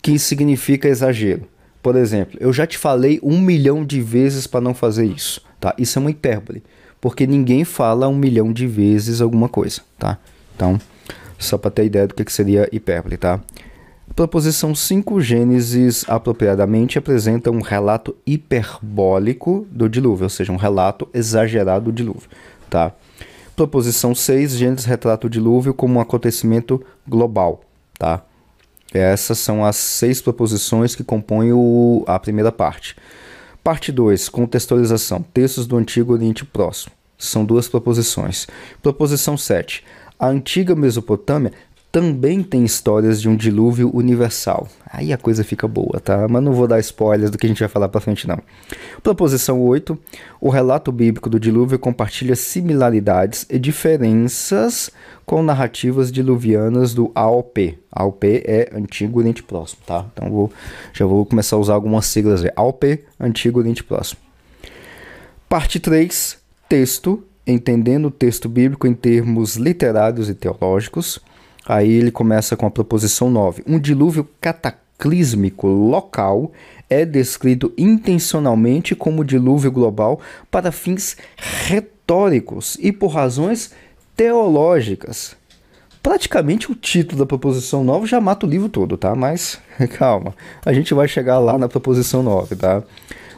[0.03, 1.47] que significa exagero.
[1.81, 5.41] Por exemplo, eu já te falei um milhão de vezes para não fazer isso.
[5.61, 5.77] Tá?
[5.79, 6.65] Isso é uma hipérbole,
[7.01, 9.83] porque ninguém fala um milhão de vezes alguma coisa.
[9.97, 10.19] Tá?
[10.57, 10.77] Então,
[11.39, 13.17] só para ter ideia do que, que seria hipérbole.
[13.17, 13.41] Tá?
[14.17, 21.85] Proposição 5, Gênesis apropriadamente apresenta um relato hiperbólico do dilúvio, ou seja, um relato exagerado
[21.85, 22.27] do dilúvio.
[22.71, 22.93] Tá?
[23.55, 27.61] Proposição 6, Gênesis retrata o dilúvio como um acontecimento global.
[27.99, 28.23] Tá?
[28.91, 32.97] Essas são as seis proposições que compõem o, a primeira parte.
[33.63, 35.23] Parte 2, contextualização.
[35.35, 36.91] Textos do Antigo Oriente Próximo.
[37.19, 38.47] São duas proposições.
[38.83, 39.85] Proposição 7.
[40.19, 41.53] A antiga Mesopotâmia
[41.97, 44.69] também tem histórias de um dilúvio universal.
[44.87, 46.29] Aí a coisa fica boa, tá?
[46.29, 48.39] Mas não vou dar spoilers do que a gente vai falar para frente, não.
[49.03, 49.99] Proposição 8.
[50.39, 54.91] O relato bíblico do dilúvio compartilha similaridades e diferenças
[55.25, 57.79] com narrativas diluvianas do AOP.
[57.91, 60.05] AOP é Antigo Oriente Próximo, tá?
[60.13, 60.53] Então vou,
[60.93, 62.51] já vou começar a usar algumas siglas aí.
[62.55, 64.21] AOP, Antigo Oriente Próximo.
[65.49, 66.37] Parte 3.
[66.69, 67.25] Texto.
[67.47, 71.25] Entendendo o texto bíblico em termos literários e teológicos.
[71.67, 73.65] Aí ele começa com a proposição 9.
[73.67, 76.53] Um dilúvio cataclísmico local
[76.89, 83.73] é descrito intencionalmente como dilúvio global para fins retóricos e por razões
[84.15, 85.37] teológicas.
[86.03, 89.17] Praticamente o título da proposição 9 já mata o livro todo, tá?
[89.17, 89.59] Mas
[89.99, 92.85] calma, a gente vai chegar lá na proposição 9, tá?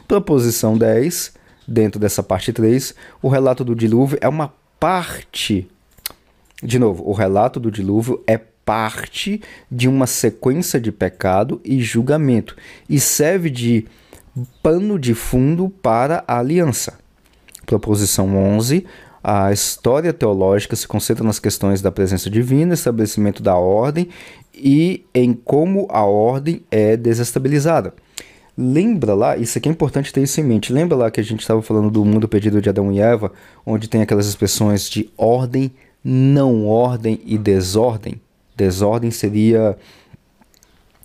[0.07, 1.33] Proposição 10,
[1.67, 5.67] dentro dessa parte 3, o relato do dilúvio é uma parte
[6.63, 9.41] de novo, o relato do dilúvio é parte
[9.71, 12.55] de uma sequência de pecado e julgamento
[12.87, 13.85] e serve de
[14.61, 16.99] pano de fundo para a aliança.
[17.65, 18.85] Proposição 11.
[19.23, 24.09] A história teológica se concentra nas questões da presença divina, estabelecimento da ordem
[24.53, 27.93] e em como a ordem é desestabilizada.
[28.57, 30.73] Lembra lá, isso aqui é importante ter isso em mente.
[30.73, 33.31] Lembra lá que a gente estava falando do mundo perdido de Adão e Eva,
[33.65, 35.71] onde tem aquelas expressões de ordem
[36.03, 38.19] não ordem e desordem.
[38.55, 39.77] Desordem seria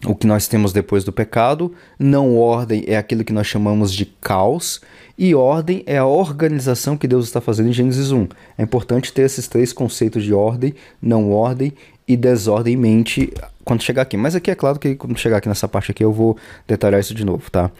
[0.07, 4.05] o que nós temos depois do pecado, não ordem é aquilo que nós chamamos de
[4.05, 4.81] caos,
[5.17, 8.29] e ordem é a organização que Deus está fazendo em Gênesis 1.
[8.59, 11.73] É importante ter esses três conceitos de ordem, não ordem
[12.07, 13.33] e desordem em mente
[13.65, 14.17] quando chegar aqui.
[14.17, 17.15] Mas aqui é claro que quando chegar aqui nessa parte aqui eu vou detalhar isso
[17.15, 17.71] de novo, tá?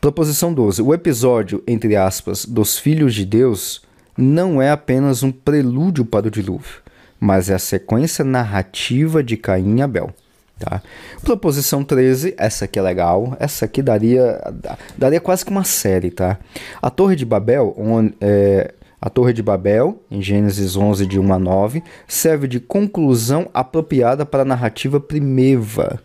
[0.00, 0.82] Proposição 12.
[0.82, 3.82] O episódio, entre aspas, dos filhos de Deus
[4.16, 6.82] não é apenas um prelúdio para o dilúvio,
[7.18, 10.12] mas é a sequência narrativa de Caim e Abel.
[10.58, 10.80] Tá?
[11.22, 14.40] Proposição 13, essa aqui é legal, essa aqui daria,
[14.96, 16.10] daria quase que uma série.
[16.10, 16.38] Tá?
[16.80, 17.74] A Torre de Babel,
[18.20, 23.50] é, a Torre de Babel, em Gênesis 11, de 1 a 9, serve de conclusão
[23.52, 26.00] apropriada para a narrativa primeva.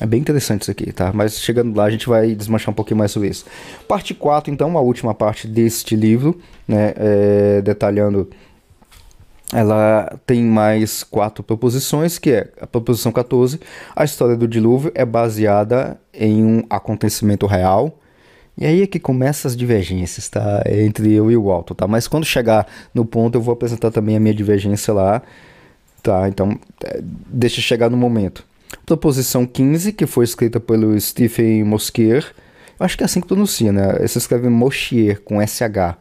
[0.00, 1.10] É bem interessante isso aqui, tá?
[1.12, 3.46] Mas chegando lá a gente vai desmanchar um pouquinho mais sobre isso.
[3.88, 6.92] Parte 4, então, a última parte deste livro, né?
[6.96, 8.28] É, detalhando.
[9.52, 13.60] Ela tem mais quatro proposições, que é a proposição 14.
[13.94, 17.98] A história do dilúvio é baseada em um acontecimento real.
[18.58, 20.62] E aí é que começam as divergências, tá?
[20.66, 21.86] Entre eu e o Alto, tá?
[21.86, 25.22] Mas quando chegar no ponto eu vou apresentar também a minha divergência lá,
[26.02, 26.28] tá?
[26.28, 28.44] Então, é, deixa chegar no momento.
[28.84, 32.24] Proposição 15, que foi escrita pelo Stephen Mosquier.
[32.78, 34.06] Eu acho que é assim que pronuncia, né?
[34.06, 35.96] Se escreve Mosquier, com SH.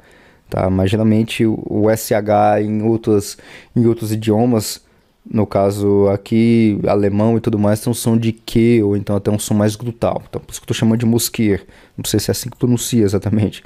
[0.49, 0.69] Tá?
[0.69, 3.37] Mas geralmente o SH em outros,
[3.75, 4.81] em outros idiomas,
[5.27, 9.31] no caso aqui, alemão e tudo mais, tem um som de Q, ou então até
[9.31, 10.21] um som mais grutal.
[10.29, 11.65] Então por isso que eu estou chamando de Mosquier.
[11.97, 13.63] Não sei se é assim que pronuncia exatamente.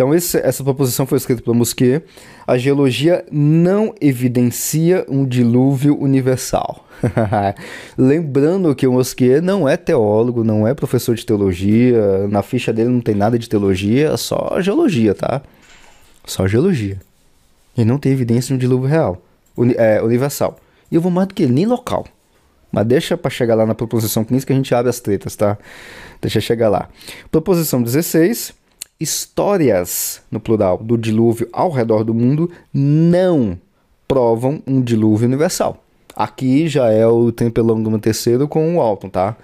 [0.00, 2.02] Então, esse, essa proposição foi escrita por Musquet.
[2.46, 6.86] A geologia não evidencia um dilúvio universal.
[7.98, 12.88] Lembrando que o Musquet não é teólogo, não é professor de teologia, na ficha dele
[12.88, 15.42] não tem nada de teologia, só geologia, tá?
[16.24, 16.98] Só geologia.
[17.76, 19.20] E não tem evidência de um dilúvio real,
[19.54, 20.58] uni, é, universal.
[20.90, 22.06] E eu vou mais do que nem local.
[22.72, 25.58] Mas deixa para chegar lá na proposição 15 que a gente abre as tretas, tá?
[26.22, 26.88] Deixa chegar lá.
[27.30, 28.59] Proposição 16.
[29.00, 33.58] Histórias, no plural, do dilúvio ao redor do mundo não
[34.06, 35.82] provam um dilúvio universal.
[36.14, 39.38] Aqui já é o Tempelão terceiro com o Alton, tá?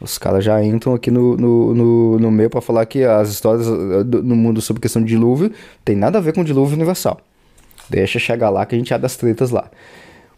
[0.00, 3.68] Os caras já entram aqui no, no, no, no meio para falar que as histórias
[3.68, 5.52] eh, no mundo sobre questão de dilúvio
[5.84, 7.20] tem nada a ver com dilúvio universal.
[7.88, 9.70] Deixa chegar lá que a gente abre as tretas lá.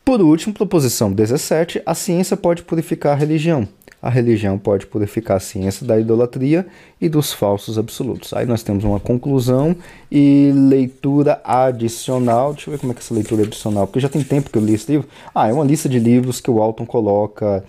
[0.04, 3.66] Por último, proposição 17, a ciência pode purificar a religião
[4.00, 6.66] a religião pode purificar a ciência da idolatria
[7.00, 8.32] e dos falsos absolutos.
[8.32, 9.74] Aí nós temos uma conclusão
[10.10, 12.52] e leitura adicional.
[12.52, 14.58] Deixa eu ver como é que é essa leitura adicional, porque já tem tempo que
[14.58, 15.08] eu li esse livro.
[15.34, 17.64] Ah, é uma lista de livros que o Alton coloca,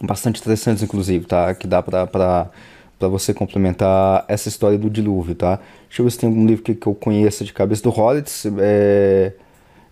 [0.00, 1.54] bastante interessantes inclusive, tá?
[1.54, 2.50] Que dá para
[2.98, 5.60] para você complementar essa história do dilúvio, tá?
[5.88, 8.44] Deixa eu ver se tem algum livro que, que eu conheça de cabeça do Hollitz,
[8.58, 9.32] é,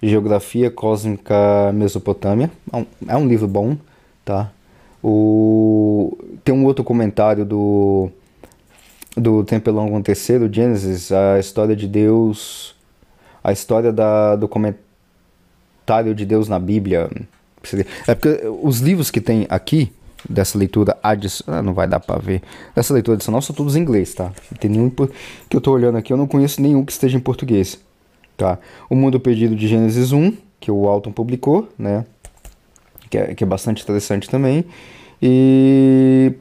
[0.02, 2.50] Geografia Cósmica Mesopotâmia.
[2.72, 3.76] É um, é um livro bom,
[4.24, 4.50] tá?
[5.08, 6.18] O...
[6.42, 8.10] Tem um outro comentário do,
[9.16, 12.74] do Tempelão III, Gênesis, a história de Deus,
[13.42, 17.08] a história da, do comentário de Deus na Bíblia.
[18.04, 19.92] É porque os livros que tem aqui,
[20.28, 22.42] dessa leitura adicional, ah, não vai dar para ver,
[22.74, 24.32] dessa leitura adicional são todos em inglês, tá?
[24.58, 27.78] Tem nenhum que eu tô olhando aqui, eu não conheço nenhum que esteja em português,
[28.36, 28.58] tá?
[28.90, 32.04] O Mundo Perdido de Gênesis 1, que o Alton publicou, né?
[33.08, 34.64] Que é, que é bastante interessante também.
[35.28, 36.34] E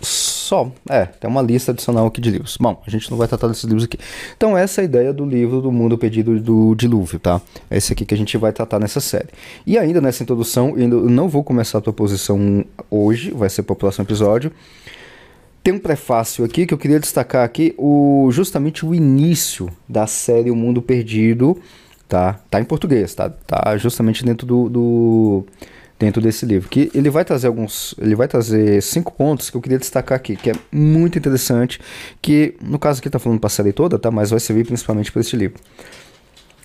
[0.00, 2.56] só, é, tem uma lista adicional aqui de livros.
[2.58, 3.98] Bom, a gente não vai tratar desses livros aqui.
[4.34, 7.42] Então, essa é a ideia do livro do Mundo Pedido do Dilúvio, tá?
[7.70, 9.28] É esse aqui que a gente vai tratar nessa série.
[9.66, 13.76] E ainda nessa introdução, eu não vou começar a proposição hoje, vai ser para o
[13.76, 14.50] próximo episódio.
[15.62, 20.50] Tem um prefácio aqui que eu queria destacar aqui, o, justamente o início da série
[20.50, 21.60] O Mundo Perdido,
[22.08, 22.40] tá?
[22.50, 23.28] Tá em português, tá?
[23.28, 25.46] Tá justamente dentro do, do
[26.00, 29.60] dentro desse livro, que ele vai trazer alguns, ele vai trazer cinco pontos que eu
[29.60, 31.78] queria destacar aqui, que é muito interessante,
[32.22, 34.10] que no caso aqui está falando para a série toda, tá?
[34.10, 35.60] Mas vai servir principalmente para este livro.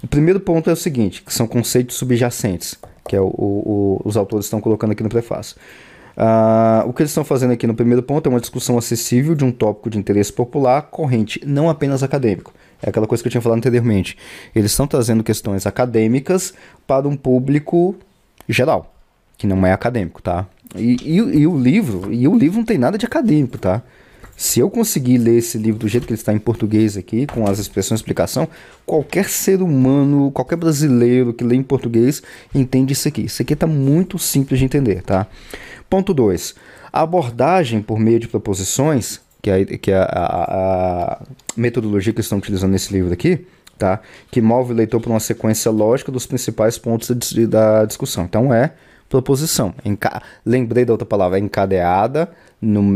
[0.02, 2.78] O primeiro ponto é o seguinte, que são conceitos subjacentes,
[3.10, 5.58] que é o, o, os autores estão colocando aqui no prefácio.
[6.16, 9.44] Uh, o que eles estão fazendo aqui no primeiro ponto é uma discussão acessível de
[9.44, 12.54] um tópico de interesse popular corrente, não apenas acadêmico.
[12.82, 14.18] É aquela coisa que eu tinha falado anteriormente.
[14.56, 16.54] Eles estão trazendo questões acadêmicas
[16.88, 17.96] para um público
[18.48, 18.95] geral
[19.38, 20.48] que não é acadêmico, tá?
[20.76, 23.82] E, e, e, o livro, e o livro não tem nada de acadêmico, tá?
[24.38, 27.48] Se eu conseguir ler esse livro do jeito que ele está em português aqui, com
[27.48, 28.48] as expressões e explicação,
[28.86, 32.22] qualquer ser humano, qualquer brasileiro que lê em português
[32.54, 33.22] entende isso aqui.
[33.26, 35.26] Isso aqui está muito simples de entender, tá?
[35.90, 36.54] Ponto 2.
[36.92, 41.22] A abordagem por meio de proposições, que é, que é a, a, a
[41.56, 43.46] metodologia que estão utilizando nesse livro aqui,
[43.78, 44.02] tá?
[44.30, 47.10] Que move o leitor para uma sequência lógica dos principais pontos
[47.48, 48.26] da discussão.
[48.26, 48.74] Então é
[49.10, 49.74] proposição.
[49.84, 50.22] Enca...
[50.46, 52.30] Lembrei da outra palavra, encadeada,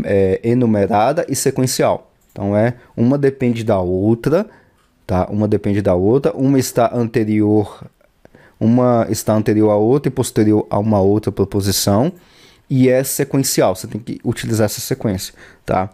[0.04, 2.10] é, enumerada e sequencial.
[2.32, 4.46] Então é uma depende da outra,
[5.06, 5.26] tá?
[5.30, 7.84] Uma depende da outra, uma está anterior,
[8.58, 12.12] uma está anterior a outra e posterior a uma outra proposição
[12.68, 13.74] e é sequencial.
[13.74, 15.34] Você tem que utilizar essa sequência,
[15.66, 15.90] tá?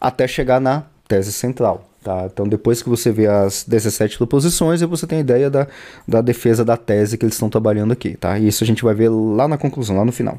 [0.00, 1.90] Até chegar na tese central.
[2.06, 2.28] Tá?
[2.32, 5.66] Então, depois que você vê as 17 proposições, você tem a ideia da,
[6.06, 8.16] da defesa da tese que eles estão trabalhando aqui.
[8.16, 8.38] Tá?
[8.38, 10.38] E isso a gente vai ver lá na conclusão, lá no final.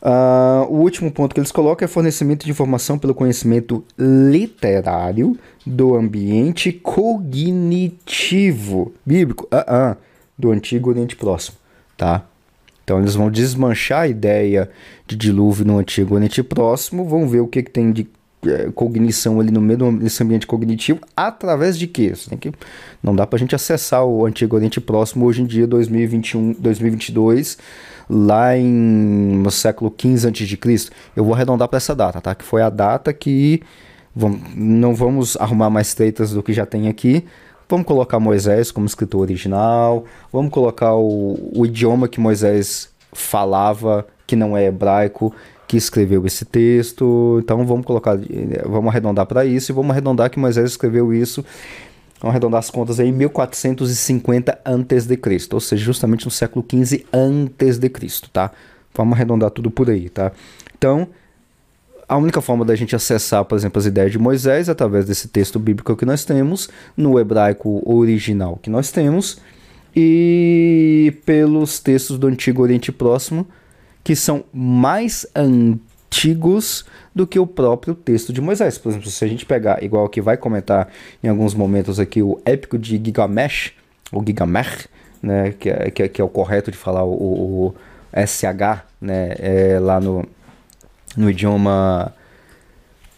[0.00, 5.36] Uh, o último ponto que eles colocam é fornecimento de informação pelo conhecimento literário
[5.66, 7.32] do ambiente cognitivo
[9.04, 9.96] bíblico uh -uh,
[10.38, 11.56] do Antigo Oriente Próximo.
[11.96, 12.24] Tá?
[12.84, 14.70] Então eles vão desmanchar a ideia
[15.08, 18.06] de dilúvio no Antigo Oriente Próximo, vão ver o que, que tem de
[18.74, 22.12] cognição ali no meio desse ambiente cognitivo através de quê?
[22.40, 22.52] Que,
[23.02, 27.58] não dá para a gente acessar o Antigo Oriente Próximo hoje em dia, 2021, 2022,
[28.08, 30.90] lá em, no século XV a.C.
[31.16, 32.34] Eu vou arredondar para essa data, tá?
[32.34, 33.60] Que foi a data que
[34.14, 37.24] vamos, não vamos arrumar mais tretas do que já tem aqui.
[37.68, 44.34] Vamos colocar Moisés como escritor original, vamos colocar o, o idioma que Moisés falava, que
[44.34, 45.34] não é hebraico,
[45.68, 47.38] que escreveu esse texto.
[47.44, 48.18] Então vamos colocar,
[48.64, 51.44] vamos arredondar para isso e vamos arredondar que Moisés escreveu isso.
[52.20, 57.90] Vamos arredondar as contas aí, 1450 a.C., ou seja, justamente no século 15 a.C.,
[58.32, 58.50] tá?
[58.92, 60.32] Vamos arredondar tudo por aí, tá?
[60.76, 61.06] Então,
[62.08, 65.28] a única forma da gente acessar, por exemplo, as ideias de Moisés é através desse
[65.28, 69.38] texto bíblico que nós temos, no hebraico original que nós temos,
[69.94, 73.46] e pelos textos do Antigo Oriente Próximo,
[74.08, 78.78] que são mais antigos do que o próprio texto de Moisés.
[78.78, 80.88] Por exemplo, se a gente pegar, igual que vai comentar
[81.22, 83.74] em alguns momentos aqui, o épico de Gigamesh,
[84.10, 84.88] ou Gigamesh,
[85.22, 87.74] né, que, é, que, é, que é o correto de falar o, o
[88.14, 90.24] SH, né, é, lá no,
[91.14, 92.10] no idioma.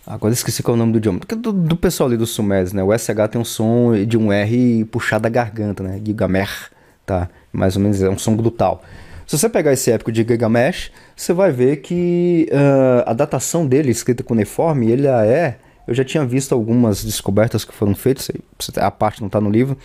[0.04, 1.20] Agora esqueci qual é o nome do idioma.
[1.20, 2.82] Do, do pessoal ali dos Sumérios, né?
[2.82, 6.00] O SH tem um som de um R puxado da garganta, né?
[6.04, 6.68] Gigamesh,
[7.06, 7.28] tá?
[7.52, 8.82] Mais ou menos é um som brutal.
[9.30, 13.92] Se você pegar esse épico de Gilgamesh, você vai ver que uh, a datação dele,
[13.92, 15.56] escrita com uniforme, ele é.
[15.86, 18.28] Eu já tinha visto algumas descobertas que foram feitas,
[18.76, 19.78] a parte não está no livro,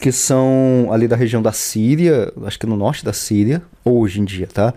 [0.00, 4.24] que são ali da região da Síria, acho que no norte da Síria, hoje em
[4.24, 4.72] dia, tá?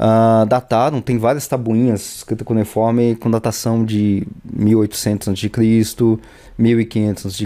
[0.00, 6.18] Uh, dataram, tem várias tabuinhas escritas com uniforme com datação de 1800 a.C.,
[6.58, 7.44] 1500 a.C.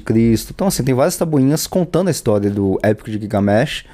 [0.54, 3.84] Então, assim, tem várias tabuinhas contando a história do épico de Gilgamesh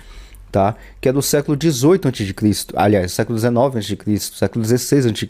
[0.54, 0.76] tá?
[1.00, 5.26] que é do século XVIII a.C., aliás, século XIX a.C., século XVI a.C.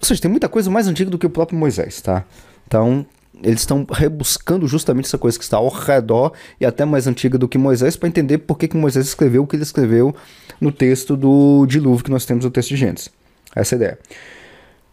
[0.00, 2.24] Ou seja, tem muita coisa mais antiga do que o próprio Moisés, tá?
[2.64, 3.04] Então,
[3.42, 7.48] eles estão rebuscando justamente essa coisa que está ao redor e até mais antiga do
[7.48, 10.14] que Moisés para entender por que, que Moisés escreveu o que ele escreveu
[10.60, 13.10] no texto do dilúvio que nós temos no texto de Gênesis.
[13.56, 13.98] Essa é a ideia.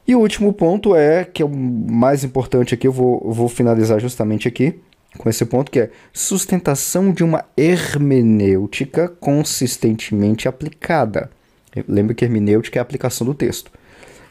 [0.08, 3.48] E o último ponto é, que é o mais importante aqui, eu vou, eu vou
[3.48, 4.80] finalizar justamente aqui,
[5.18, 11.30] com esse ponto que é sustentação de uma hermenêutica consistentemente aplicada.
[11.88, 13.72] Lembra que hermenêutica é a aplicação do texto.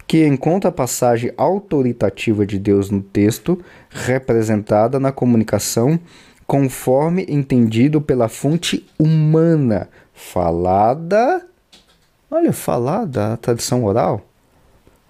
[0.07, 3.59] Que encontra a passagem autoritativa de Deus no texto,
[3.91, 5.99] representada na comunicação,
[6.47, 11.47] conforme entendido pela fonte humana, falada.
[12.30, 14.26] Olha, falada, tradição oral.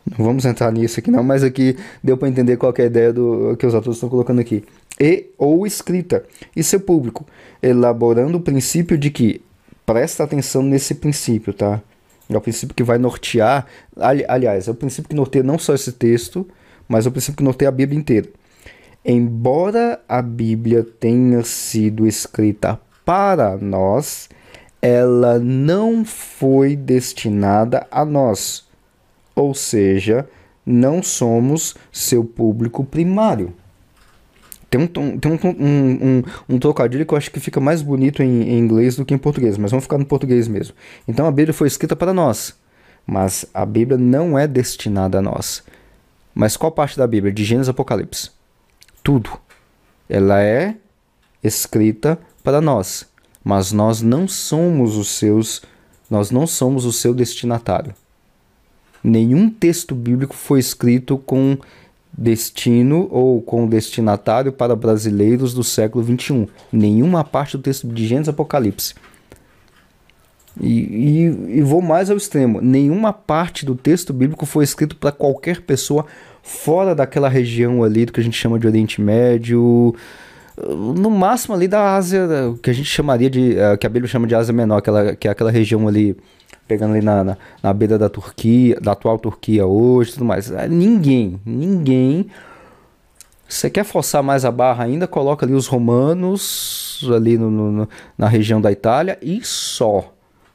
[0.07, 3.13] Não vamos entrar nisso aqui não, mas aqui deu para entender qual é a ideia
[3.13, 4.63] do que os autores estão colocando aqui
[5.01, 6.25] e ou escrita
[6.55, 7.27] e seu público,
[7.63, 9.43] elaborando o princípio de que
[9.85, 11.83] presta atenção nesse princípio, tá?
[12.29, 13.67] É o princípio que vai nortear,
[13.97, 16.49] ali, aliás, é o princípio que norteia não só esse texto,
[16.89, 18.29] mas é o princípio que norteia a Bíblia inteira.
[19.05, 24.31] Embora a Bíblia tenha sido escrita para nós,
[24.81, 28.65] ela não foi destinada a nós.
[29.35, 30.27] Ou seja,
[30.65, 33.53] não somos seu público primário.
[34.75, 38.25] Tem um, tem um, um, um, um trocadilho que eu acho que fica mais bonito
[38.25, 40.75] em, em, inglês do que em português, mas vamos ficar no português mesmo.
[41.07, 42.57] Então a Bíblia foi escrita para nós,
[43.07, 45.63] mas a Bíblia não é destinada a nós.
[46.35, 47.33] Mas qual parte da Bíblia?
[47.33, 48.33] De Gênesis Apocalipse.
[49.01, 49.31] Tudo.
[50.09, 50.75] Ela é
[51.41, 53.07] escrita para nós,
[53.45, 55.63] mas nós não somos os seus,
[56.11, 57.95] nós não somos o seu destinatário.
[59.05, 61.59] Nenhum texto bíblico foi escrito com
[62.17, 66.49] destino ou com destinatário para brasileiros do século XXI.
[66.73, 68.95] Nenhuma parte do texto de Gênesis Apocalipse.
[70.61, 75.11] E, e, e, vou mais ao extremo: nenhuma parte do texto bíblico foi escrito para
[75.11, 76.07] qualquer pessoa
[76.43, 79.95] fora daquela região ali do que a gente chama de Oriente Médio,
[80.57, 82.29] no máximo ali da Ásia,
[82.63, 83.59] que a gente chamaria de.
[83.59, 86.17] Eh, que a Bíblia chama de Ásia Menor, aquela, que é aquela região ali
[86.67, 90.51] pegando ali na, na, na beira da Turquia, da atual Turquia hoje tudo mais.
[90.51, 92.27] É, ninguém, ninguém.
[93.49, 95.07] Você quer forçar mais a barra ainda?
[95.07, 100.13] Coloca ali os romanos ali no, no, na região da Itália e só,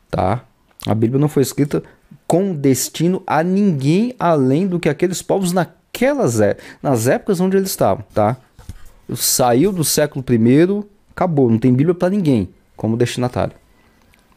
[0.09, 0.43] tá?
[0.87, 1.83] A Bíblia não foi escrita
[2.25, 7.69] com destino a ninguém além do que aqueles povos naquelas é, nas épocas onde eles
[7.69, 8.37] estavam, tá?
[9.15, 13.53] Saiu do século I, acabou, não tem Bíblia para ninguém como destinatário,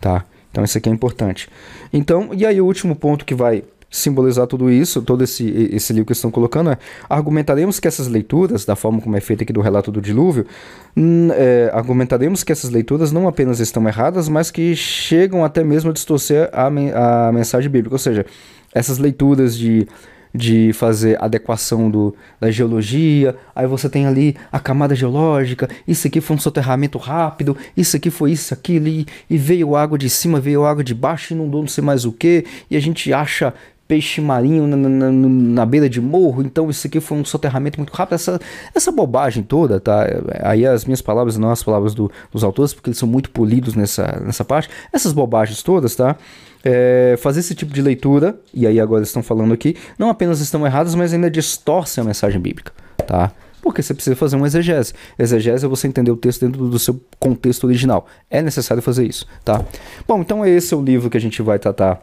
[0.01, 0.25] tá?
[0.53, 1.49] Então isso aqui é importante.
[1.93, 6.07] Então, e aí o último ponto que vai simbolizar tudo isso, todo esse, esse livro
[6.07, 6.79] que estão colocando é
[7.11, 10.47] argumentaremos que essas leituras, da forma como é feita aqui do relato do dilúvio,
[11.37, 15.93] é, argumentaremos que essas leituras não apenas estão erradas, mas que chegam até mesmo a
[15.93, 16.69] distorcer a,
[17.29, 17.95] a mensagem bíblica.
[17.95, 18.25] Ou seja,
[18.75, 19.87] essas leituras de
[20.35, 26.21] de fazer adequação do, da geologia, aí você tem ali a camada geológica, isso aqui
[26.21, 30.41] foi um soterramento rápido, isso aqui foi isso, aquilo, e, e veio água de cima,
[30.41, 33.53] veio água de baixo, inundou não sei mais o que, e a gente acha
[33.87, 37.93] peixe marinho na, na, na, beira de morro, então isso aqui foi um soterramento muito
[37.93, 38.41] rápido, essa,
[38.75, 40.07] essa bobagem toda, tá?
[40.41, 43.75] Aí as minhas palavras não as palavras do, dos autores, porque eles são muito polidos
[43.75, 46.17] nessa, nessa parte, essas bobagens todas, tá?
[46.65, 50.65] É, fazer esse tipo de leitura, e aí agora estão falando aqui, não apenas estão
[50.65, 52.73] erradas, mas ainda distorcem a mensagem bíblica,
[53.07, 53.33] tá?
[53.61, 54.93] Porque você precisa fazer um exegese.
[55.17, 58.07] Exegese é você entender o texto dentro do seu contexto original.
[58.29, 59.65] É necessário fazer isso, tá?
[60.07, 62.03] Bom, então esse é o livro que a gente vai tratar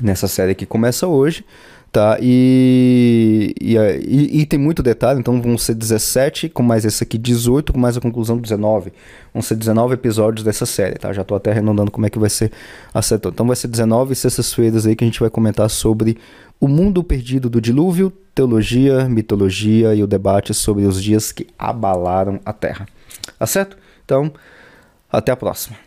[0.00, 1.44] nessa série que começa hoje,
[1.92, 2.18] Tá?
[2.20, 7.16] E, e, e, e, tem muito detalhe, então vão ser 17, com mais esse aqui
[7.16, 8.92] 18, com mais a conclusão 19.
[9.32, 11.10] Vão ser 19 episódios dessa série, tá?
[11.12, 12.52] Já tô até arredondando como é que vai ser
[12.92, 13.22] a série.
[13.24, 16.18] Então vai ser 19 sextas-feiras aí que a gente vai comentar sobre
[16.60, 22.40] o mundo perdido do dilúvio, teologia, mitologia e o debate sobre os dias que abalaram
[22.44, 22.86] a Terra.
[23.38, 23.78] Tá certo?
[24.04, 24.30] Então,
[25.10, 25.85] até a próxima.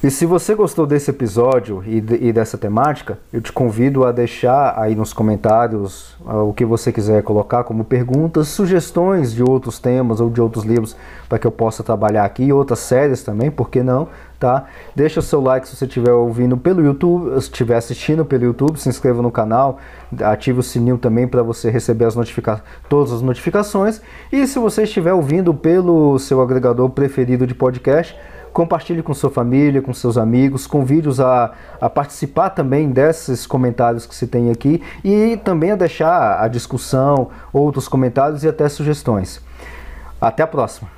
[0.00, 4.78] E se você gostou desse episódio e, e, dessa temática, eu te convido a deixar
[4.78, 10.20] aí nos comentários uh, o que você quiser colocar como perguntas, sugestões de outros temas
[10.20, 10.94] ou de outros livros
[11.28, 14.06] para que eu possa trabalhar aqui, outras séries também, por que não,
[14.38, 14.66] tá?
[14.94, 18.78] Deixa o seu like se você estiver ouvindo pelo YouTube, se estiver assistindo pelo YouTube,
[18.78, 19.78] se inscreva no canal,
[20.22, 24.00] ative o sininho também para você receber as notifica todas as notificações.
[24.32, 28.16] E se você estiver ouvindo pelo seu agregador preferido de podcast,
[28.52, 34.14] Compartilhe com sua família, com seus amigos, convide-os a, a participar também desses comentários que
[34.14, 39.40] se tem aqui e também a deixar a discussão, outros comentários e até sugestões.
[40.20, 40.97] Até a próxima!